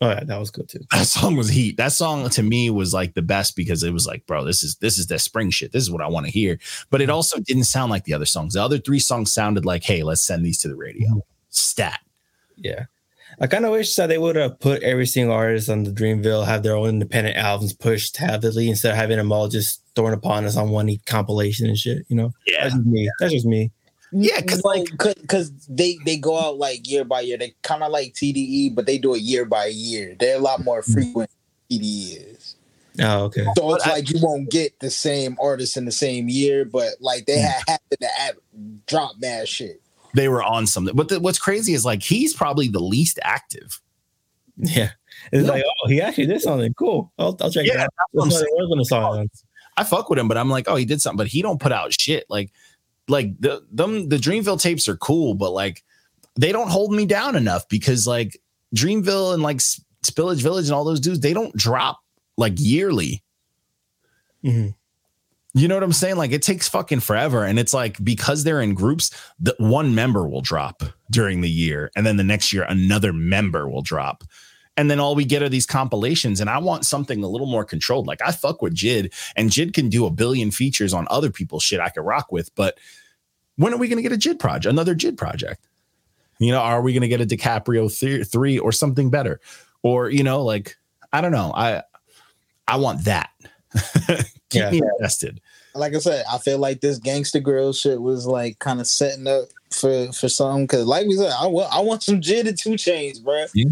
[0.00, 0.80] Oh yeah, that was good too.
[0.90, 1.76] That song was heat.
[1.76, 4.74] That song to me was like the best because it was like, bro, this is
[4.76, 5.72] this is the spring shit.
[5.72, 6.58] This is what I want to hear.
[6.90, 7.14] But it mm-hmm.
[7.14, 8.54] also didn't sound like the other songs.
[8.54, 11.08] The other three songs sounded like, hey, let's send these to the radio.
[11.08, 11.18] Mm-hmm.
[11.50, 12.00] Stat.
[12.56, 12.86] Yeah.
[13.42, 16.46] I kind of wish that they would have put every single artist on the Dreamville
[16.46, 20.44] have their own independent albums pushed heavily instead of having them all just thrown upon
[20.44, 22.06] us on one compilation and shit.
[22.06, 22.62] You know, Yeah.
[22.62, 23.10] that's just me.
[23.18, 23.72] That's just me.
[24.12, 27.36] Yeah, 'cause, like- because they they go out like year by year.
[27.36, 30.14] They kind of like TDE, but they do it year by year.
[30.20, 30.92] They're a lot more mm-hmm.
[30.92, 31.30] frequent.
[31.68, 32.54] than TDE is.
[33.00, 33.44] Oh, okay.
[33.56, 36.64] So it's But I- like you won't get the same artists in the same year,
[36.64, 37.42] but like they mm.
[37.42, 38.34] had happened to add,
[38.86, 39.81] drop mad shit.
[40.14, 40.94] They were on something.
[40.94, 43.80] But the, what's crazy is like he's probably the least active.
[44.56, 44.90] Yeah.
[45.32, 45.54] It's No.
[45.54, 47.12] like, oh, he actually did something cool.
[47.18, 47.88] I'll, I'll check Yeah, it out.
[48.14, 49.30] that's That's what I was gonna song.
[49.76, 51.72] I fuck with him, but I'm like, oh, he did something, but he don't put
[51.72, 52.26] out shit.
[52.28, 52.52] Like,
[53.08, 55.82] like the them the Dreamville tapes are cool, but like
[56.36, 58.38] they don't hold me down enough because like
[58.76, 61.98] Dreamville and like Spillage Village and all those dudes, they don't drop
[62.36, 63.22] like yearly.
[64.44, 64.74] Mhm.
[65.54, 66.16] You know what I'm saying?
[66.16, 67.44] Like it takes fucking forever.
[67.44, 71.90] And it's like because they're in groups, that one member will drop during the year.
[71.94, 74.24] And then the next year, another member will drop.
[74.78, 76.40] And then all we get are these compilations.
[76.40, 78.06] And I want something a little more controlled.
[78.06, 81.62] Like I fuck with Jid, and Jid can do a billion features on other people's
[81.62, 82.54] shit I could rock with.
[82.54, 82.78] But
[83.56, 85.68] when are we going to get a Jid project, another Jid project?
[86.38, 89.40] You know, are we going to get a DiCaprio th- three or something better?
[89.82, 90.76] Or, you know, like,
[91.12, 91.52] I don't know.
[91.54, 91.82] I,
[92.66, 93.30] I want that.
[94.52, 94.70] Keep Yeah.
[94.70, 95.40] me invested.
[95.74, 99.26] Like I said, I feel like this gangster girl shit was like kind of setting
[99.26, 100.66] up for for something.
[100.66, 103.46] Cause like we said, I want I want some Jid and 2 Chainz, bro.
[103.54, 103.70] Yo,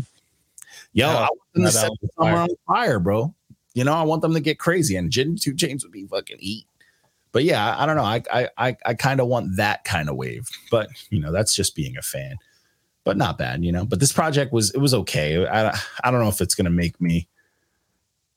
[0.92, 2.38] Yeah, I want them to set the summer fire.
[2.40, 3.34] on fire, bro.
[3.74, 6.38] You know, I want them to get crazy, and Jin 2 Chainz would be fucking
[6.40, 6.64] eat.
[7.32, 8.02] But yeah, I, I don't know.
[8.04, 10.48] I I I, I kind of want that kind of wave.
[10.70, 12.36] But you know, that's just being a fan.
[13.04, 13.84] But not bad, you know.
[13.84, 15.46] But this project was it was okay.
[15.46, 15.68] I
[16.02, 17.28] I don't know if it's gonna make me.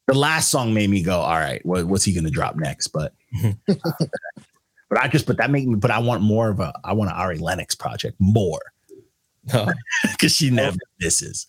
[0.08, 2.88] The last song made me go, all right, what, what's he gonna drop next?
[2.88, 3.14] But
[3.68, 5.76] but I just but that made me.
[5.76, 6.74] But I want more of a.
[6.84, 8.62] I want an Ari Lennox project more
[9.54, 9.68] Oh,
[10.12, 11.47] because she never misses.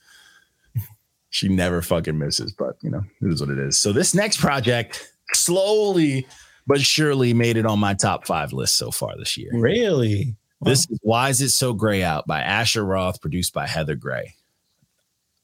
[1.31, 3.79] She never fucking misses, but you know, it is what it is.
[3.79, 6.27] So this next project slowly
[6.67, 9.51] but surely made it on my top five list so far this year.
[9.53, 10.35] really?
[10.63, 14.35] This is Why Is It So Gray Out by Asher Roth, produced by Heather Gray.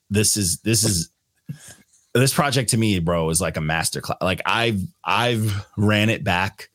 [0.09, 1.11] This is this is
[2.15, 4.17] this project to me, bro, is like a masterclass.
[4.21, 6.71] Like I've I've ran it back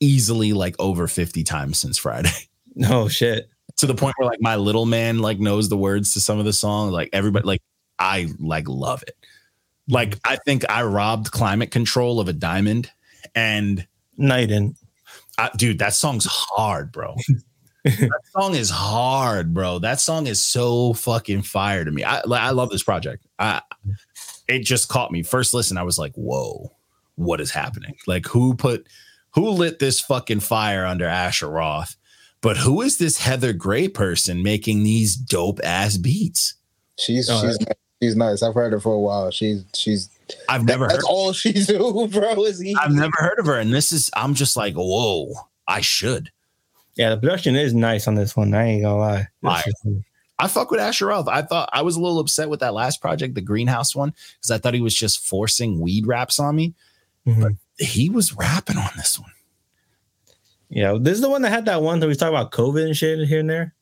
[0.00, 2.30] easily like over 50 times since Friday.
[2.80, 3.50] No shit.
[3.78, 6.44] to the point where like my little man like knows the words to some of
[6.44, 6.92] the songs.
[6.92, 7.62] Like everybody, like
[7.98, 9.16] I like love it.
[9.88, 12.92] Like I think I robbed climate control of a diamond,
[13.34, 13.84] and
[14.16, 14.76] No, you didn't.
[15.38, 17.16] I, dude, that song's hard, bro.
[17.84, 19.80] that song is hard, bro.
[19.80, 22.04] That song is so fucking fire to me.
[22.04, 23.26] I like, I love this project.
[23.40, 23.60] I
[24.48, 25.78] it just caught me first listen.
[25.78, 26.72] I was like, whoa,
[27.16, 27.96] what is happening?
[28.06, 28.86] Like who put
[29.34, 31.96] who lit this fucking fire under Asher Roth?
[32.40, 36.54] But who is this Heather Gray person making these dope ass beats?
[36.98, 37.58] She's Oh, she's
[38.02, 38.42] she's nice.
[38.42, 39.30] I've heard her for a while.
[39.30, 40.08] She's she's
[40.48, 40.92] I've never heard.
[40.92, 42.44] that's all she do, bro.
[42.44, 42.76] Is he?
[42.76, 44.10] I've never heard of her, and this is.
[44.14, 45.32] I'm just like, whoa,
[45.66, 46.30] I should.
[46.96, 48.52] Yeah, the production is nice on this one.
[48.54, 49.28] I ain't gonna lie.
[49.42, 49.62] Fire.
[50.38, 51.28] I fuck with Asher Roth.
[51.28, 54.50] I thought I was a little upset with that last project, the Greenhouse one, because
[54.50, 56.74] I thought he was just forcing weed raps on me.
[57.26, 57.56] Mhm.
[57.78, 59.32] He was rapping on this one.
[60.68, 62.96] Yeah, this is the one that had that one that we talked about COVID and
[62.96, 63.74] shit here and there.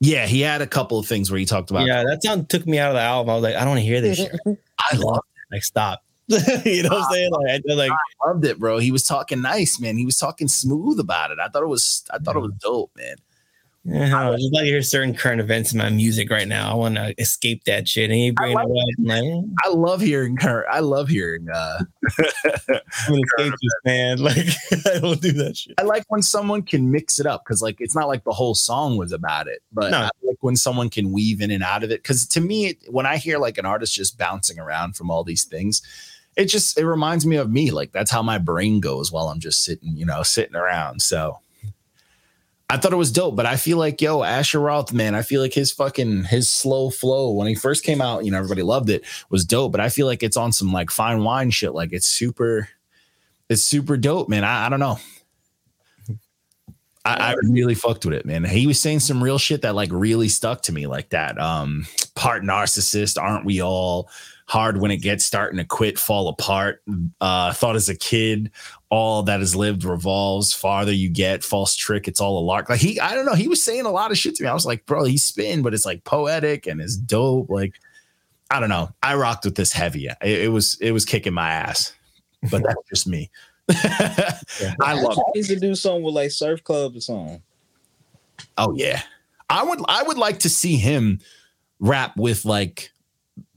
[0.00, 1.86] Yeah, he had a couple of things where he talked about.
[1.86, 3.30] Yeah, that sound took me out of the album.
[3.30, 4.32] I was like, I don't want to hear this shit.
[4.46, 5.54] I love, it.
[5.54, 6.02] Like, stop.
[6.26, 7.30] you know what I'm saying?
[7.30, 7.92] Like, I like,
[8.26, 8.78] loved it, bro.
[8.78, 9.96] He was talking nice, man.
[9.96, 11.38] He was talking smooth about it.
[11.40, 12.04] I thought it was.
[12.10, 13.16] I thought it was dope, man.
[13.84, 16.70] Yeah, I just like hear certain current events in my music right now.
[16.70, 18.10] I want to escape that shit.
[18.10, 18.68] And you bring I it up,
[19.00, 20.64] like, eh, I love hearing her.
[20.70, 21.48] I love hearing.
[21.52, 21.80] uh
[23.08, 24.18] I'm an escapist, man.
[24.22, 24.46] Like,
[24.86, 25.74] I don't do that shit.
[25.78, 28.54] I like when someone can mix it up because, like, it's not like the whole
[28.54, 29.98] song was about it, but No.
[29.98, 32.02] I like when someone can weave in and out of it.
[32.02, 35.44] Because to me, when I hear like an artist just bouncing around from all these
[35.44, 35.82] things,
[36.36, 37.72] it just it reminds me of me.
[37.72, 41.02] Like that's how my brain goes while I'm just sitting, you know, sitting around.
[41.02, 41.40] So
[42.72, 45.42] I thought it was dope, but I feel like yo, Asher Roth, man, I feel
[45.42, 48.88] like his fucking his slow flow when he first came out, you know, everybody loved
[48.88, 49.72] it, was dope.
[49.72, 51.74] But I feel like it's on some like fine wine shit.
[51.74, 52.70] Like it's super
[53.50, 54.42] it's super dope, man.
[54.42, 54.98] I, I don't know.
[57.04, 58.42] I, I really fucked with it, man.
[58.42, 61.38] He was saying some real shit that like really stuck to me, like that.
[61.38, 64.08] Um, part narcissist, aren't we all?
[64.52, 66.82] Hard when it gets starting to quit, fall apart.
[67.22, 68.50] Uh, thought as a kid,
[68.90, 70.52] all that is lived revolves.
[70.52, 72.68] Farther you get, false trick, it's all a lark.
[72.68, 73.32] Like he, I don't know.
[73.32, 74.50] He was saying a lot of shit to me.
[74.50, 77.48] I was like, bro, he's spin, but it's like poetic and it's dope.
[77.48, 77.76] Like,
[78.50, 78.92] I don't know.
[79.02, 80.06] I rocked with this heavy.
[80.06, 81.94] It, it was it was kicking my ass,
[82.50, 83.30] but that's just me.
[83.70, 85.16] I love.
[85.32, 87.42] He needs to do something with like Surf Club or something.
[88.58, 89.00] Oh yeah,
[89.48, 89.80] I would.
[89.88, 91.20] I would like to see him
[91.80, 92.91] rap with like,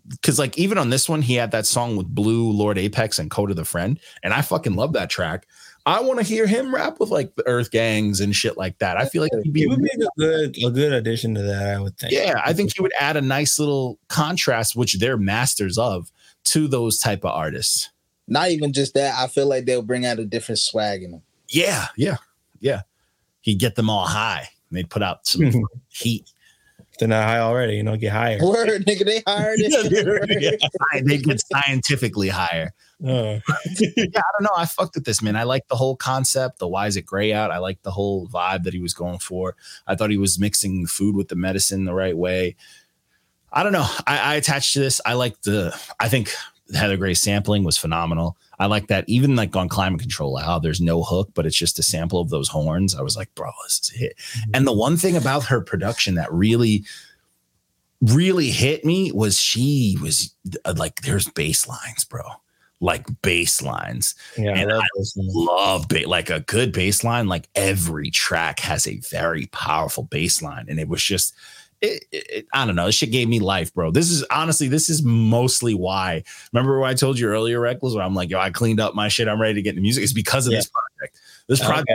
[0.10, 3.30] because like even on this one, he had that song with Blue, Lord Apex, and
[3.32, 5.48] Code of the Friend, and I fucking love that track.
[5.88, 8.98] I want to hear him rap with like the Earth Gangs and shit like that.
[8.98, 11.76] I feel like he'd be, He would be a good a good addition to that.
[11.76, 12.12] I would think.
[12.12, 12.42] yeah.
[12.44, 16.12] I think he would add a nice little contrast, which they're masters of,
[16.46, 17.92] to those type of artists.
[18.28, 19.14] Not even just that.
[19.16, 21.22] I feel like they'll bring out a different swag in them.
[21.50, 22.18] Yeah, yeah,
[22.60, 22.82] yeah.
[23.42, 24.50] He'd get them all high.
[24.70, 25.52] And they'd put out some
[25.90, 26.32] heat.
[26.96, 28.40] If they're not high already, you know, get higher.
[28.42, 30.62] Word, nigga, they hired it.
[30.62, 32.74] Yeah, They'd get scientifically higher.
[33.06, 33.40] Uh,
[33.80, 34.54] yeah, I don't know.
[34.56, 35.36] I fucked with this man.
[35.36, 36.60] I like the whole concept.
[36.60, 37.52] The why is it gray out?
[37.52, 39.58] I like the whole vibe that he was going for.
[39.86, 42.56] I thought he was mixing food with the medicine the right way.
[43.52, 43.88] I don't know.
[44.08, 45.02] I, I attached to this.
[45.06, 45.78] I like the.
[46.00, 46.32] I think
[46.74, 48.38] Heather Gray sampling was phenomenal.
[48.58, 49.06] I like that.
[49.08, 52.30] Even like on climate control, how there's no hook, but it's just a sample of
[52.30, 52.96] those horns.
[52.96, 54.16] I was like, bro, this is a hit.
[54.54, 56.84] And the one thing about her production that really,
[58.02, 62.24] really hit me was she was uh, like, there's bass lines, bro.
[62.82, 67.04] Like bass lines yeah, I And love I those love ba- like a good bass
[67.04, 67.28] line.
[67.28, 71.34] Like every track has a very powerful bass line, and it was just.
[71.82, 72.86] It, it, it- I don't know.
[72.88, 73.92] This shit gave me life, bro.
[73.92, 76.24] This is honestly, this is mostly why.
[76.54, 77.94] Remember what I told you earlier, Reckless?
[77.94, 79.28] Where I'm like, yo, I cleaned up my shit.
[79.28, 80.04] I'm ready to get into music.
[80.04, 80.60] It's because of Yeah.
[80.60, 81.20] this project.
[81.48, 81.68] This Okay.
[81.70, 81.92] project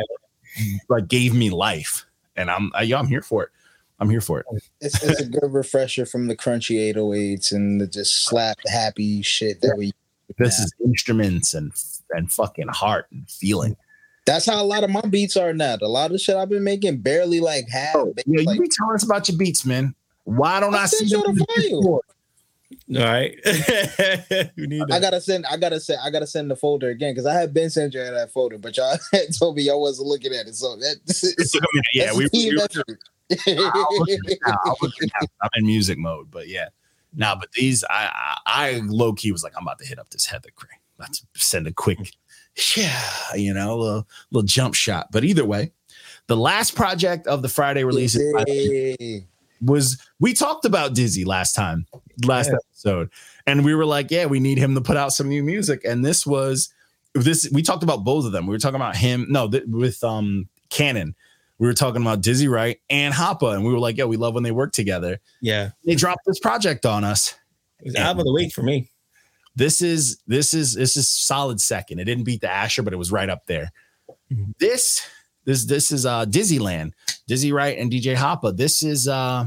[0.89, 2.07] like gave me life,
[2.37, 3.51] and I'm, I, yeah, I'm here for it.
[3.99, 4.47] I'm here for it.
[4.81, 9.61] It's, it's a good refresher from the crunchy 808s and the just slap happy shit
[9.61, 9.93] that we.
[10.39, 10.65] This Yeah.
[10.65, 11.73] is instruments and
[12.11, 13.77] and fucking heart and feeling.
[14.27, 15.77] That's how a lot of my beats are now.
[15.81, 17.97] A lot of the shit I've been making barely like have.
[17.97, 19.95] Oh, bass, Yeah, you be telling us about your beats, man.
[20.25, 21.57] Why don't I I, see you the file.
[21.57, 22.03] Discord?
[22.97, 23.37] All right.
[24.57, 25.03] we need I that.
[25.03, 25.47] gotta send.
[25.47, 26.01] I gotta send.
[26.05, 28.77] I gotta send the folder again because I had been sent you that folder, but
[28.77, 30.55] y'all had told me y'all wasn't looking at it.
[30.55, 31.87] So that It took a minute.
[31.93, 33.75] Yeah, that's we, a we effort.
[33.75, 34.59] I'll look at it now.
[34.65, 35.29] I'll look at it now.
[35.43, 36.69] I'm in music mode, but yeah.
[37.15, 40.11] Now, but these, I, I, I low key was like, I'm about to hit up
[40.11, 40.69] this Heather Gray.
[40.99, 41.99] About to send a quick,
[42.77, 45.09] yeah, you know, a little, little jump shot.
[45.13, 45.73] But either way,
[46.27, 48.19] the last project of the Friday release
[49.63, 51.87] was we talked about Dizzy last time,
[52.25, 52.57] last Yeah.
[52.71, 53.11] episode,
[53.47, 55.85] and we were like, yeah, we need him to put out some new music.
[55.85, 56.73] And this was
[57.15, 57.49] this.
[57.53, 58.47] We talked about both of them.
[58.47, 59.27] We were talking about him.
[59.29, 61.15] No, th- with um Cannon.
[61.59, 64.33] We were talking about Dizzy Wright and Hoppa, and we were like, yeah, we love
[64.33, 65.19] when they work together.
[65.43, 65.73] Yeah.
[65.85, 67.35] They dropped this project on us.
[67.81, 68.90] It was album of the week for me.
[69.57, 71.99] This is this is this is solid second.
[71.99, 73.73] It didn't beat the Asher, but it was right up there.
[74.33, 74.55] Mhm.
[74.59, 75.03] This
[75.45, 76.93] this this is uh Dizzyland,
[77.27, 78.57] Dizzy Wright and DJ Hoppa.
[78.57, 79.47] This is uh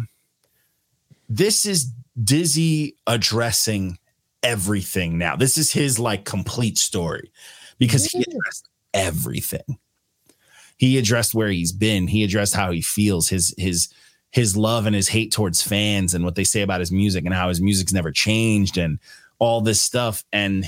[1.29, 1.91] this is
[2.21, 3.97] Dizzy addressing
[4.43, 5.35] everything now.
[5.35, 7.31] This is his like complete story
[7.79, 9.79] because he addressed everything.
[10.77, 12.07] He addressed where he's been.
[12.07, 13.87] He addressed how he feels, his his
[14.31, 17.33] his love and his hate towards fans and what they say about his music and
[17.33, 18.99] how his music's never changed and
[19.39, 20.65] all this stuff and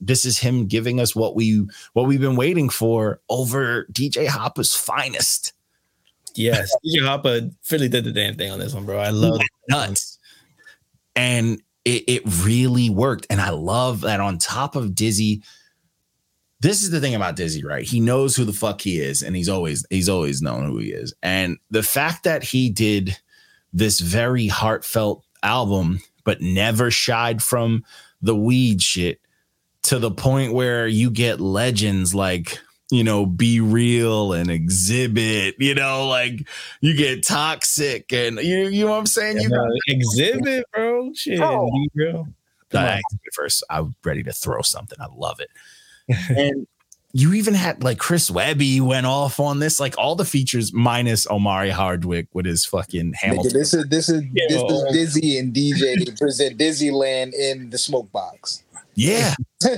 [0.00, 4.74] this is him giving us what we what we've been waiting for over DJ Hoppa's
[4.74, 5.52] finest.
[6.34, 6.74] Yes.
[6.86, 8.98] DJ Hoppa really did the damn thing on this one, bro.
[8.98, 9.46] I love it.
[9.68, 10.18] nuts.
[11.16, 13.26] And it, it really worked.
[13.30, 15.42] And I love that on top of Dizzy,
[16.60, 17.84] this is the thing about Dizzy, right?
[17.84, 20.92] He knows who the fuck he is, and he's always he's always known who he
[20.92, 21.14] is.
[21.22, 23.16] And the fact that he did
[23.72, 27.84] this very heartfelt album, but never shied from
[28.20, 29.20] the weed shit
[29.82, 32.58] to the point where you get legends like
[32.90, 36.46] you know, B-Real and Xzibit, you know, like
[36.80, 39.40] you get toxic and you, you know what I'm saying?
[39.40, 39.48] You
[39.90, 41.12] Xzibit, bro.
[41.14, 41.40] Shit.
[41.40, 41.70] Oh.
[41.72, 42.28] B-Real.
[42.70, 42.98] Come uh,
[43.32, 44.98] first, I'm ready to throw something.
[45.00, 45.50] I love it.
[46.36, 46.66] and
[47.16, 51.28] you even had like Chris Webby went off on this, like all the features minus
[51.28, 53.52] Omari Hardwick with his fucking Nigga, Hamilton.
[53.52, 54.66] this is this is this Yo.
[54.66, 58.64] is Dizzy and DJ present Dizzyland in the smoke box.
[58.96, 59.32] yeah.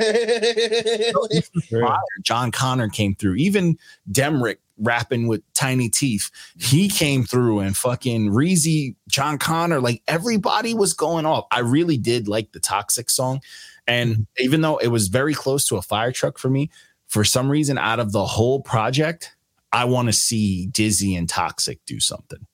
[2.25, 3.35] Jon Connor came through.
[3.35, 3.77] Even
[4.11, 10.73] Demrick rapping with tiny teeth, he came through and fucking Reezy, Jon Connor, like everybody
[10.73, 11.45] was going off.
[11.51, 13.43] I really did like the Toxic song.
[13.87, 16.71] And even though it was very close to a fire truck for me,
[17.09, 19.35] for some reason, out of the whole project,
[19.73, 22.47] I want to see Dizzy and Toxic do something.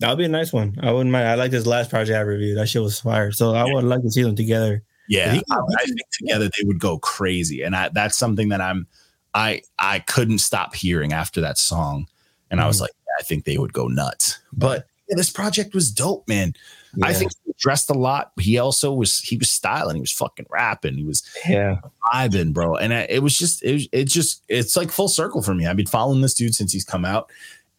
[0.00, 0.76] That would be a nice one.
[0.82, 1.28] I wouldn't mind.
[1.28, 2.56] I like this last project I reviewed.
[2.56, 3.32] That shit was fire.
[3.32, 4.82] So I would like to see them together.
[5.08, 8.60] Yeah, He- I, I think together they would go crazy, and I, that's something that
[8.60, 8.86] I'm,
[9.34, 12.06] I I couldn't stop hearing after that song,
[12.50, 12.82] and I was Mhm.
[12.82, 14.38] like, I think they would go nuts.
[14.52, 16.54] But yeah, this project was dope, man.
[17.02, 17.30] I think
[17.60, 18.32] dressed a lot.
[18.40, 19.94] He also was he was styling.
[19.94, 20.96] He was fucking rapping.
[20.96, 21.78] He was Yeah.
[22.12, 22.74] vibing, bro.
[22.76, 25.66] And I, it was just it was, it's just it's like full circle for me.
[25.66, 27.30] I've been following this dude since he's come out,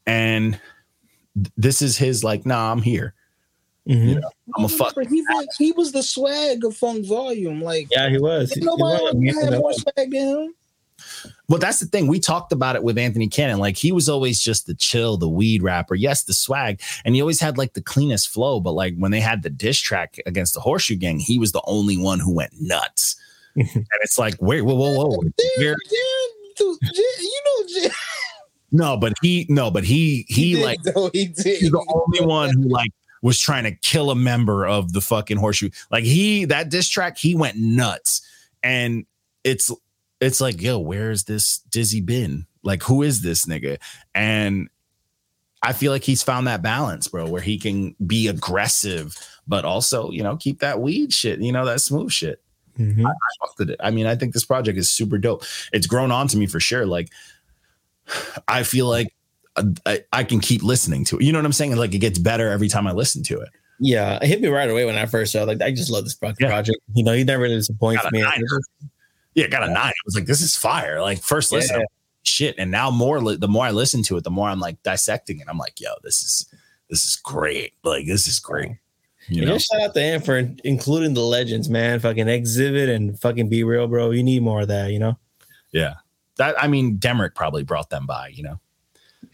[0.06, 0.58] and
[1.58, 3.14] this is his like, nah, I'm here.
[3.88, 4.22] Mhm.
[4.56, 4.94] I'm a fuck.
[5.10, 7.62] He was, he was the swag of Funk Volume.
[7.64, 8.52] Like Yeah, he was.
[8.52, 10.54] ain't He was nobody had more swag than him.
[11.50, 12.08] Well, that's the thing.
[12.08, 13.60] We talked about it with Anthony Cannon.
[13.60, 15.96] Like he was always just the chill, the weed rapper.
[15.96, 18.60] Yes, the swag, and he always had like the cleanest flow.
[18.60, 21.64] But like when they had the diss track against the Horseshoe Gang, he was the
[21.66, 23.16] only one who went nuts.
[23.56, 25.22] and it's like, wait, whoa, whoa, whoa.
[25.58, 25.76] Here-
[26.58, 27.90] dude, you know,
[28.72, 30.80] No, but he, no, but he, he, did, like
[31.14, 31.46] he did.
[31.46, 32.92] he's the only one who like
[33.22, 35.70] was trying to kill a member of the fucking horseshoe.
[35.92, 38.22] Like he that diss track, he went nuts.
[38.64, 39.06] And
[39.44, 39.72] it's
[40.22, 42.46] it's like, yo, where's this Dizzy been?
[42.64, 43.80] Like, who is this nigga?
[44.16, 44.70] And
[45.64, 49.18] I feel like he's found that balance, bro, where he can be aggressive,
[49.48, 52.42] but also, you know, keep that weed shit, you know, that smooth shit.
[52.80, 53.06] Mhm.
[53.06, 53.12] I
[53.46, 53.80] fucked it.
[53.84, 55.44] I mean, I think this project is super dope.
[55.74, 56.86] It's grown on to me for sure.
[56.86, 57.10] Like,
[58.48, 59.14] I feel like
[59.56, 61.24] uh, I, I can keep listening to it.
[61.24, 61.76] You know what I'm saying?
[61.76, 63.50] Like, it gets better every time I listen to it.
[63.80, 65.40] Yeah, it hit me right away when I first saw.
[65.44, 65.48] it.
[65.48, 66.48] Like, I just love this fucking Yeah.
[66.52, 66.78] project.
[66.94, 68.24] You know, he never really disappoints me.
[69.34, 69.78] Yeah, got a nine.
[69.88, 71.02] I was like, this is fire.
[71.02, 71.86] Like, first listen, Yeah.
[72.24, 72.56] Shit.
[72.60, 75.40] And now, more li- the more I listen to it, the more I'm like dissecting
[75.40, 75.48] it.
[75.50, 76.46] I'm like, yo, this is
[76.90, 77.74] this is great.
[77.84, 78.78] Like, this is great.
[79.28, 79.58] You know?
[79.58, 82.00] shout out to him for including the legends, man.
[82.00, 84.12] Fucking Xzibit and fucking B-Real, bro.
[84.12, 85.18] You need more of that, you know.
[85.72, 85.96] Yeah.
[86.38, 88.30] That I mean, Demrick probably brought them by.
[88.30, 88.60] You know,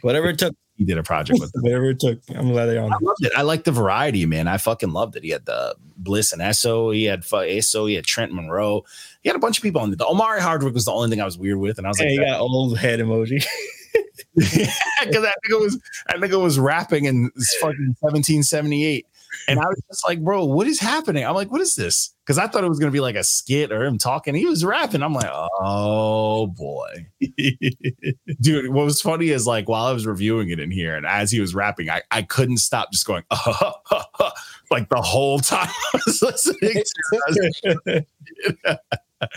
[0.01, 1.63] Whatever it took, he did a project with them.
[1.63, 2.19] whatever it took.
[2.29, 2.93] I'm glad they're on.
[2.93, 3.31] I loved it.
[3.35, 4.47] I like the variety, man.
[4.47, 5.23] I fucking loved it.
[5.23, 6.91] He had the Bliss and Eso.
[6.91, 7.87] He had Eso.
[7.87, 8.85] He had Trent Monroe.
[9.21, 9.97] He had a bunch of people on it.
[9.97, 12.17] The Omari Hardwick was the only thing I was weird with, and I was Hey,
[12.17, 13.43] like, you got old head emoji.
[14.35, 19.07] because that nigga was that nigga was rapping in fucking 1778.
[19.47, 21.25] And I was just like, bro, what is happening?
[21.25, 22.13] I'm like, what is this?
[22.25, 24.35] Because I thought it was gonna be like a skit or him talking.
[24.35, 25.01] He was rapping.
[25.01, 27.07] I'm like, oh boy.
[28.41, 31.31] Dude, what was funny is like while I was reviewing it in here and as
[31.31, 33.23] he was rapping, I, I couldn't stop just going,
[34.71, 38.07] like the whole time I was listening to it.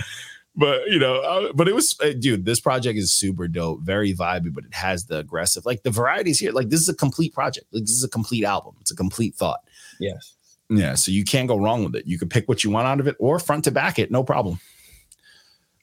[0.57, 2.45] but you know, I- but it was, uh, dude.
[2.45, 6.39] This project is super dope, very vibey, but it has the aggressive, like the varieties
[6.39, 6.53] here.
[6.53, 7.67] Like this is a complete project.
[7.73, 8.75] Like this is a complete album.
[8.81, 9.61] It's a complete thought.
[9.99, 10.35] yes.
[10.73, 12.07] Yeah, so you can't go wrong with it.
[12.07, 14.23] You can pick what you want out of it, or front to back it, no
[14.23, 14.61] problem.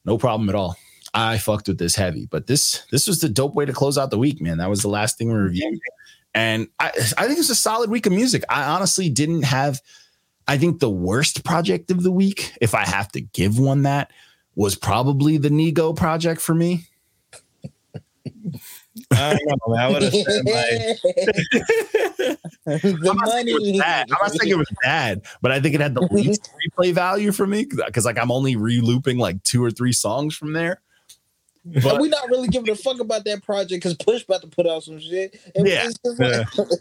[0.05, 0.77] No problem at all.
[1.13, 4.11] I fucked with this heavy, but this this was the dope way to close out
[4.11, 4.59] the week, man.
[4.59, 5.77] That was the last thing we reviewed,
[6.33, 8.43] and I I think it's a solid week of music.
[8.49, 9.81] I honestly didn't have.
[10.47, 14.11] I think the worst project of the week, if I have to give one that,
[14.57, 16.87] was probably the Nigo project for me.
[19.11, 19.79] I don't know, man.
[19.79, 20.97] I would have said like
[22.65, 23.79] the I'm it was money.
[23.79, 24.07] bad.
[24.11, 27.31] I'm not saying it was bad, but I think it had the least replay value
[27.31, 30.81] for me because like I'm only re-looping like two or three songs from there.
[31.83, 34.65] But we're not really giving a fuck about that project because Push about to put
[34.67, 35.39] out some shit.
[35.55, 35.85] And Yeah.
[35.87, 36.67] it's just like-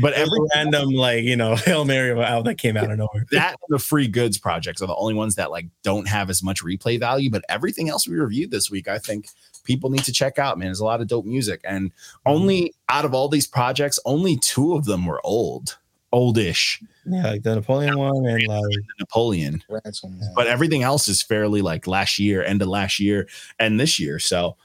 [0.00, 2.98] but every every random like you know hail mary of album that came out of
[2.98, 3.26] nowhere.
[3.30, 6.42] that and the free goods projects are the only ones that like don't have as
[6.42, 7.30] much replay value.
[7.30, 9.28] But everything else we reviewed this week, I think
[9.64, 10.58] people need to check out.
[10.58, 11.92] Man, there's a lot of dope music, and
[12.26, 12.96] only mm-hmm.
[12.96, 15.78] out of all these projects, only two of them were old,
[16.12, 16.82] oldish.
[17.06, 18.62] Yeah, like the Napoleon one and like
[18.98, 19.62] Napoleon.
[19.68, 20.32] Ransom, man.
[20.34, 23.28] but everything else is fairly like last year, end of last year,
[23.58, 24.18] and this year.
[24.18, 24.56] So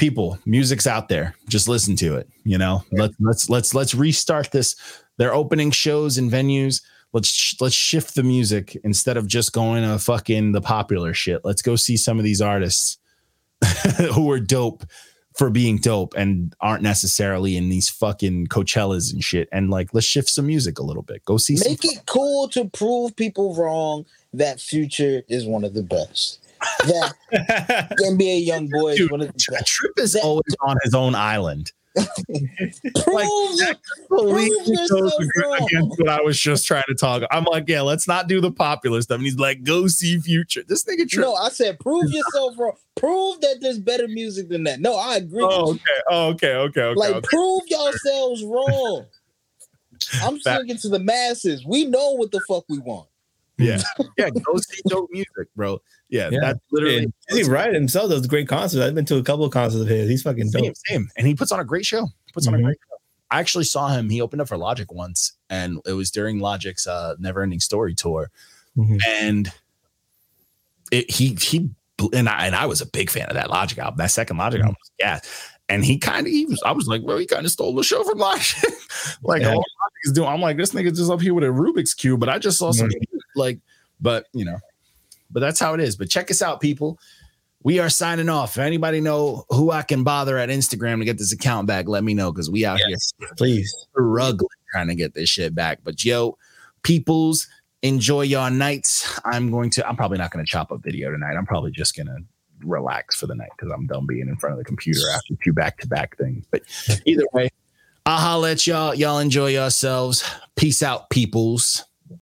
[0.00, 1.36] people, music's out there.
[1.48, 2.28] Just listen to it.
[2.42, 4.74] You know, let's let's let's let's restart this.
[5.18, 6.82] They're opening shows and venues.
[7.12, 11.42] Let's sh- let's shift the music instead of just going to fucking the popular shit.
[11.44, 12.98] Let's go see some of these artists
[14.14, 14.84] who are dope
[15.34, 19.48] for being dope and aren't necessarily in these fucking Coachellas and shit.
[19.52, 21.24] And like, let's shift some music a little bit.
[21.24, 25.74] Go see some Make it cool to prove people wrong that Future is one of
[25.74, 26.40] the best.
[26.86, 27.14] That
[28.00, 29.62] NBA YoungBoy is Dude, one of the.
[29.66, 31.72] Trip is That- always on his own island.
[31.96, 32.06] Prove
[32.94, 33.78] it.
[34.08, 37.24] completely yourself goes against what I was just trying to talk.
[37.32, 39.16] I'm like, yeah, let's not do the popular stuff.
[39.16, 40.62] And he's like, go see Future.
[40.66, 41.24] This nigga Trip.
[41.24, 42.76] No, I said prove yourself wrong.
[42.94, 44.80] Prove that there's better music than that.
[44.80, 45.42] No, I agree.
[45.42, 45.82] oh, okay.
[46.08, 46.54] Oh, okay.
[46.54, 46.82] Okay.
[46.82, 46.98] Okay.
[46.98, 47.26] Like okay.
[47.28, 49.06] prove yourselves wrong.
[50.22, 51.64] I'm singing to the masses.
[51.66, 53.08] We know what the fuck we want.
[53.58, 53.82] Yeah,
[54.16, 54.30] yeah.
[54.30, 55.82] Go see dope music, bro.
[56.10, 56.38] Yeah, Yeah.
[56.42, 58.82] that's literally And Dizzy Wright himself does great concerts.
[58.84, 60.08] I've been to a couple of concerts of his.
[60.10, 60.64] He's fucking dope.
[60.64, 61.08] same, same.
[61.16, 62.08] And he puts on a great show.
[62.34, 62.64] Puts on a Mhm.
[62.64, 62.96] great show.
[63.30, 64.10] I actually saw him.
[64.10, 67.94] He opened up for Logic once, and it was during Logic's uh, Never Ending Story
[67.94, 68.28] tour.
[68.76, 69.00] Mhm.
[69.06, 69.52] And
[70.90, 71.70] it, he he
[72.12, 73.98] and I and I was a big fan of that Logic album.
[73.98, 74.64] That second Logic Mhm.
[74.64, 75.28] album was gas.
[75.68, 76.60] And he kind of he was.
[76.66, 78.56] I was like, well, he kind of stole the show from Logic.
[79.22, 79.50] like Yeah.
[79.50, 80.28] all Logic is doing.
[80.28, 82.18] I'm like, this nigga just up here with a Rubik's cube.
[82.18, 82.90] But I just saw some
[83.36, 83.60] like,
[84.00, 84.58] but you know,
[85.30, 85.96] but that's how it is.
[85.96, 86.98] But check us out, people.
[87.62, 88.56] We are signing off.
[88.56, 92.02] If anybody know who I can bother at Instagram to get this account back, let
[92.02, 93.56] me know because we out Yes, please.
[93.56, 95.80] here struggling trying to get this shit back.
[95.84, 96.38] But yo,
[96.82, 97.48] peoples,
[97.82, 99.20] enjoy your nights.
[99.26, 99.86] I'm going to.
[99.86, 101.34] I'm probably not going to chop a video tonight.
[101.36, 102.18] I'm probably just gonna
[102.64, 105.52] relax for the night because I'm done being in front of the computer after two
[105.52, 106.46] back to back things.
[106.50, 106.62] But
[107.04, 107.50] either way,
[108.06, 108.94] I'll holla at y'all.
[108.94, 110.24] Y'all enjoy yourselves.
[110.56, 111.84] Peace out, peoples.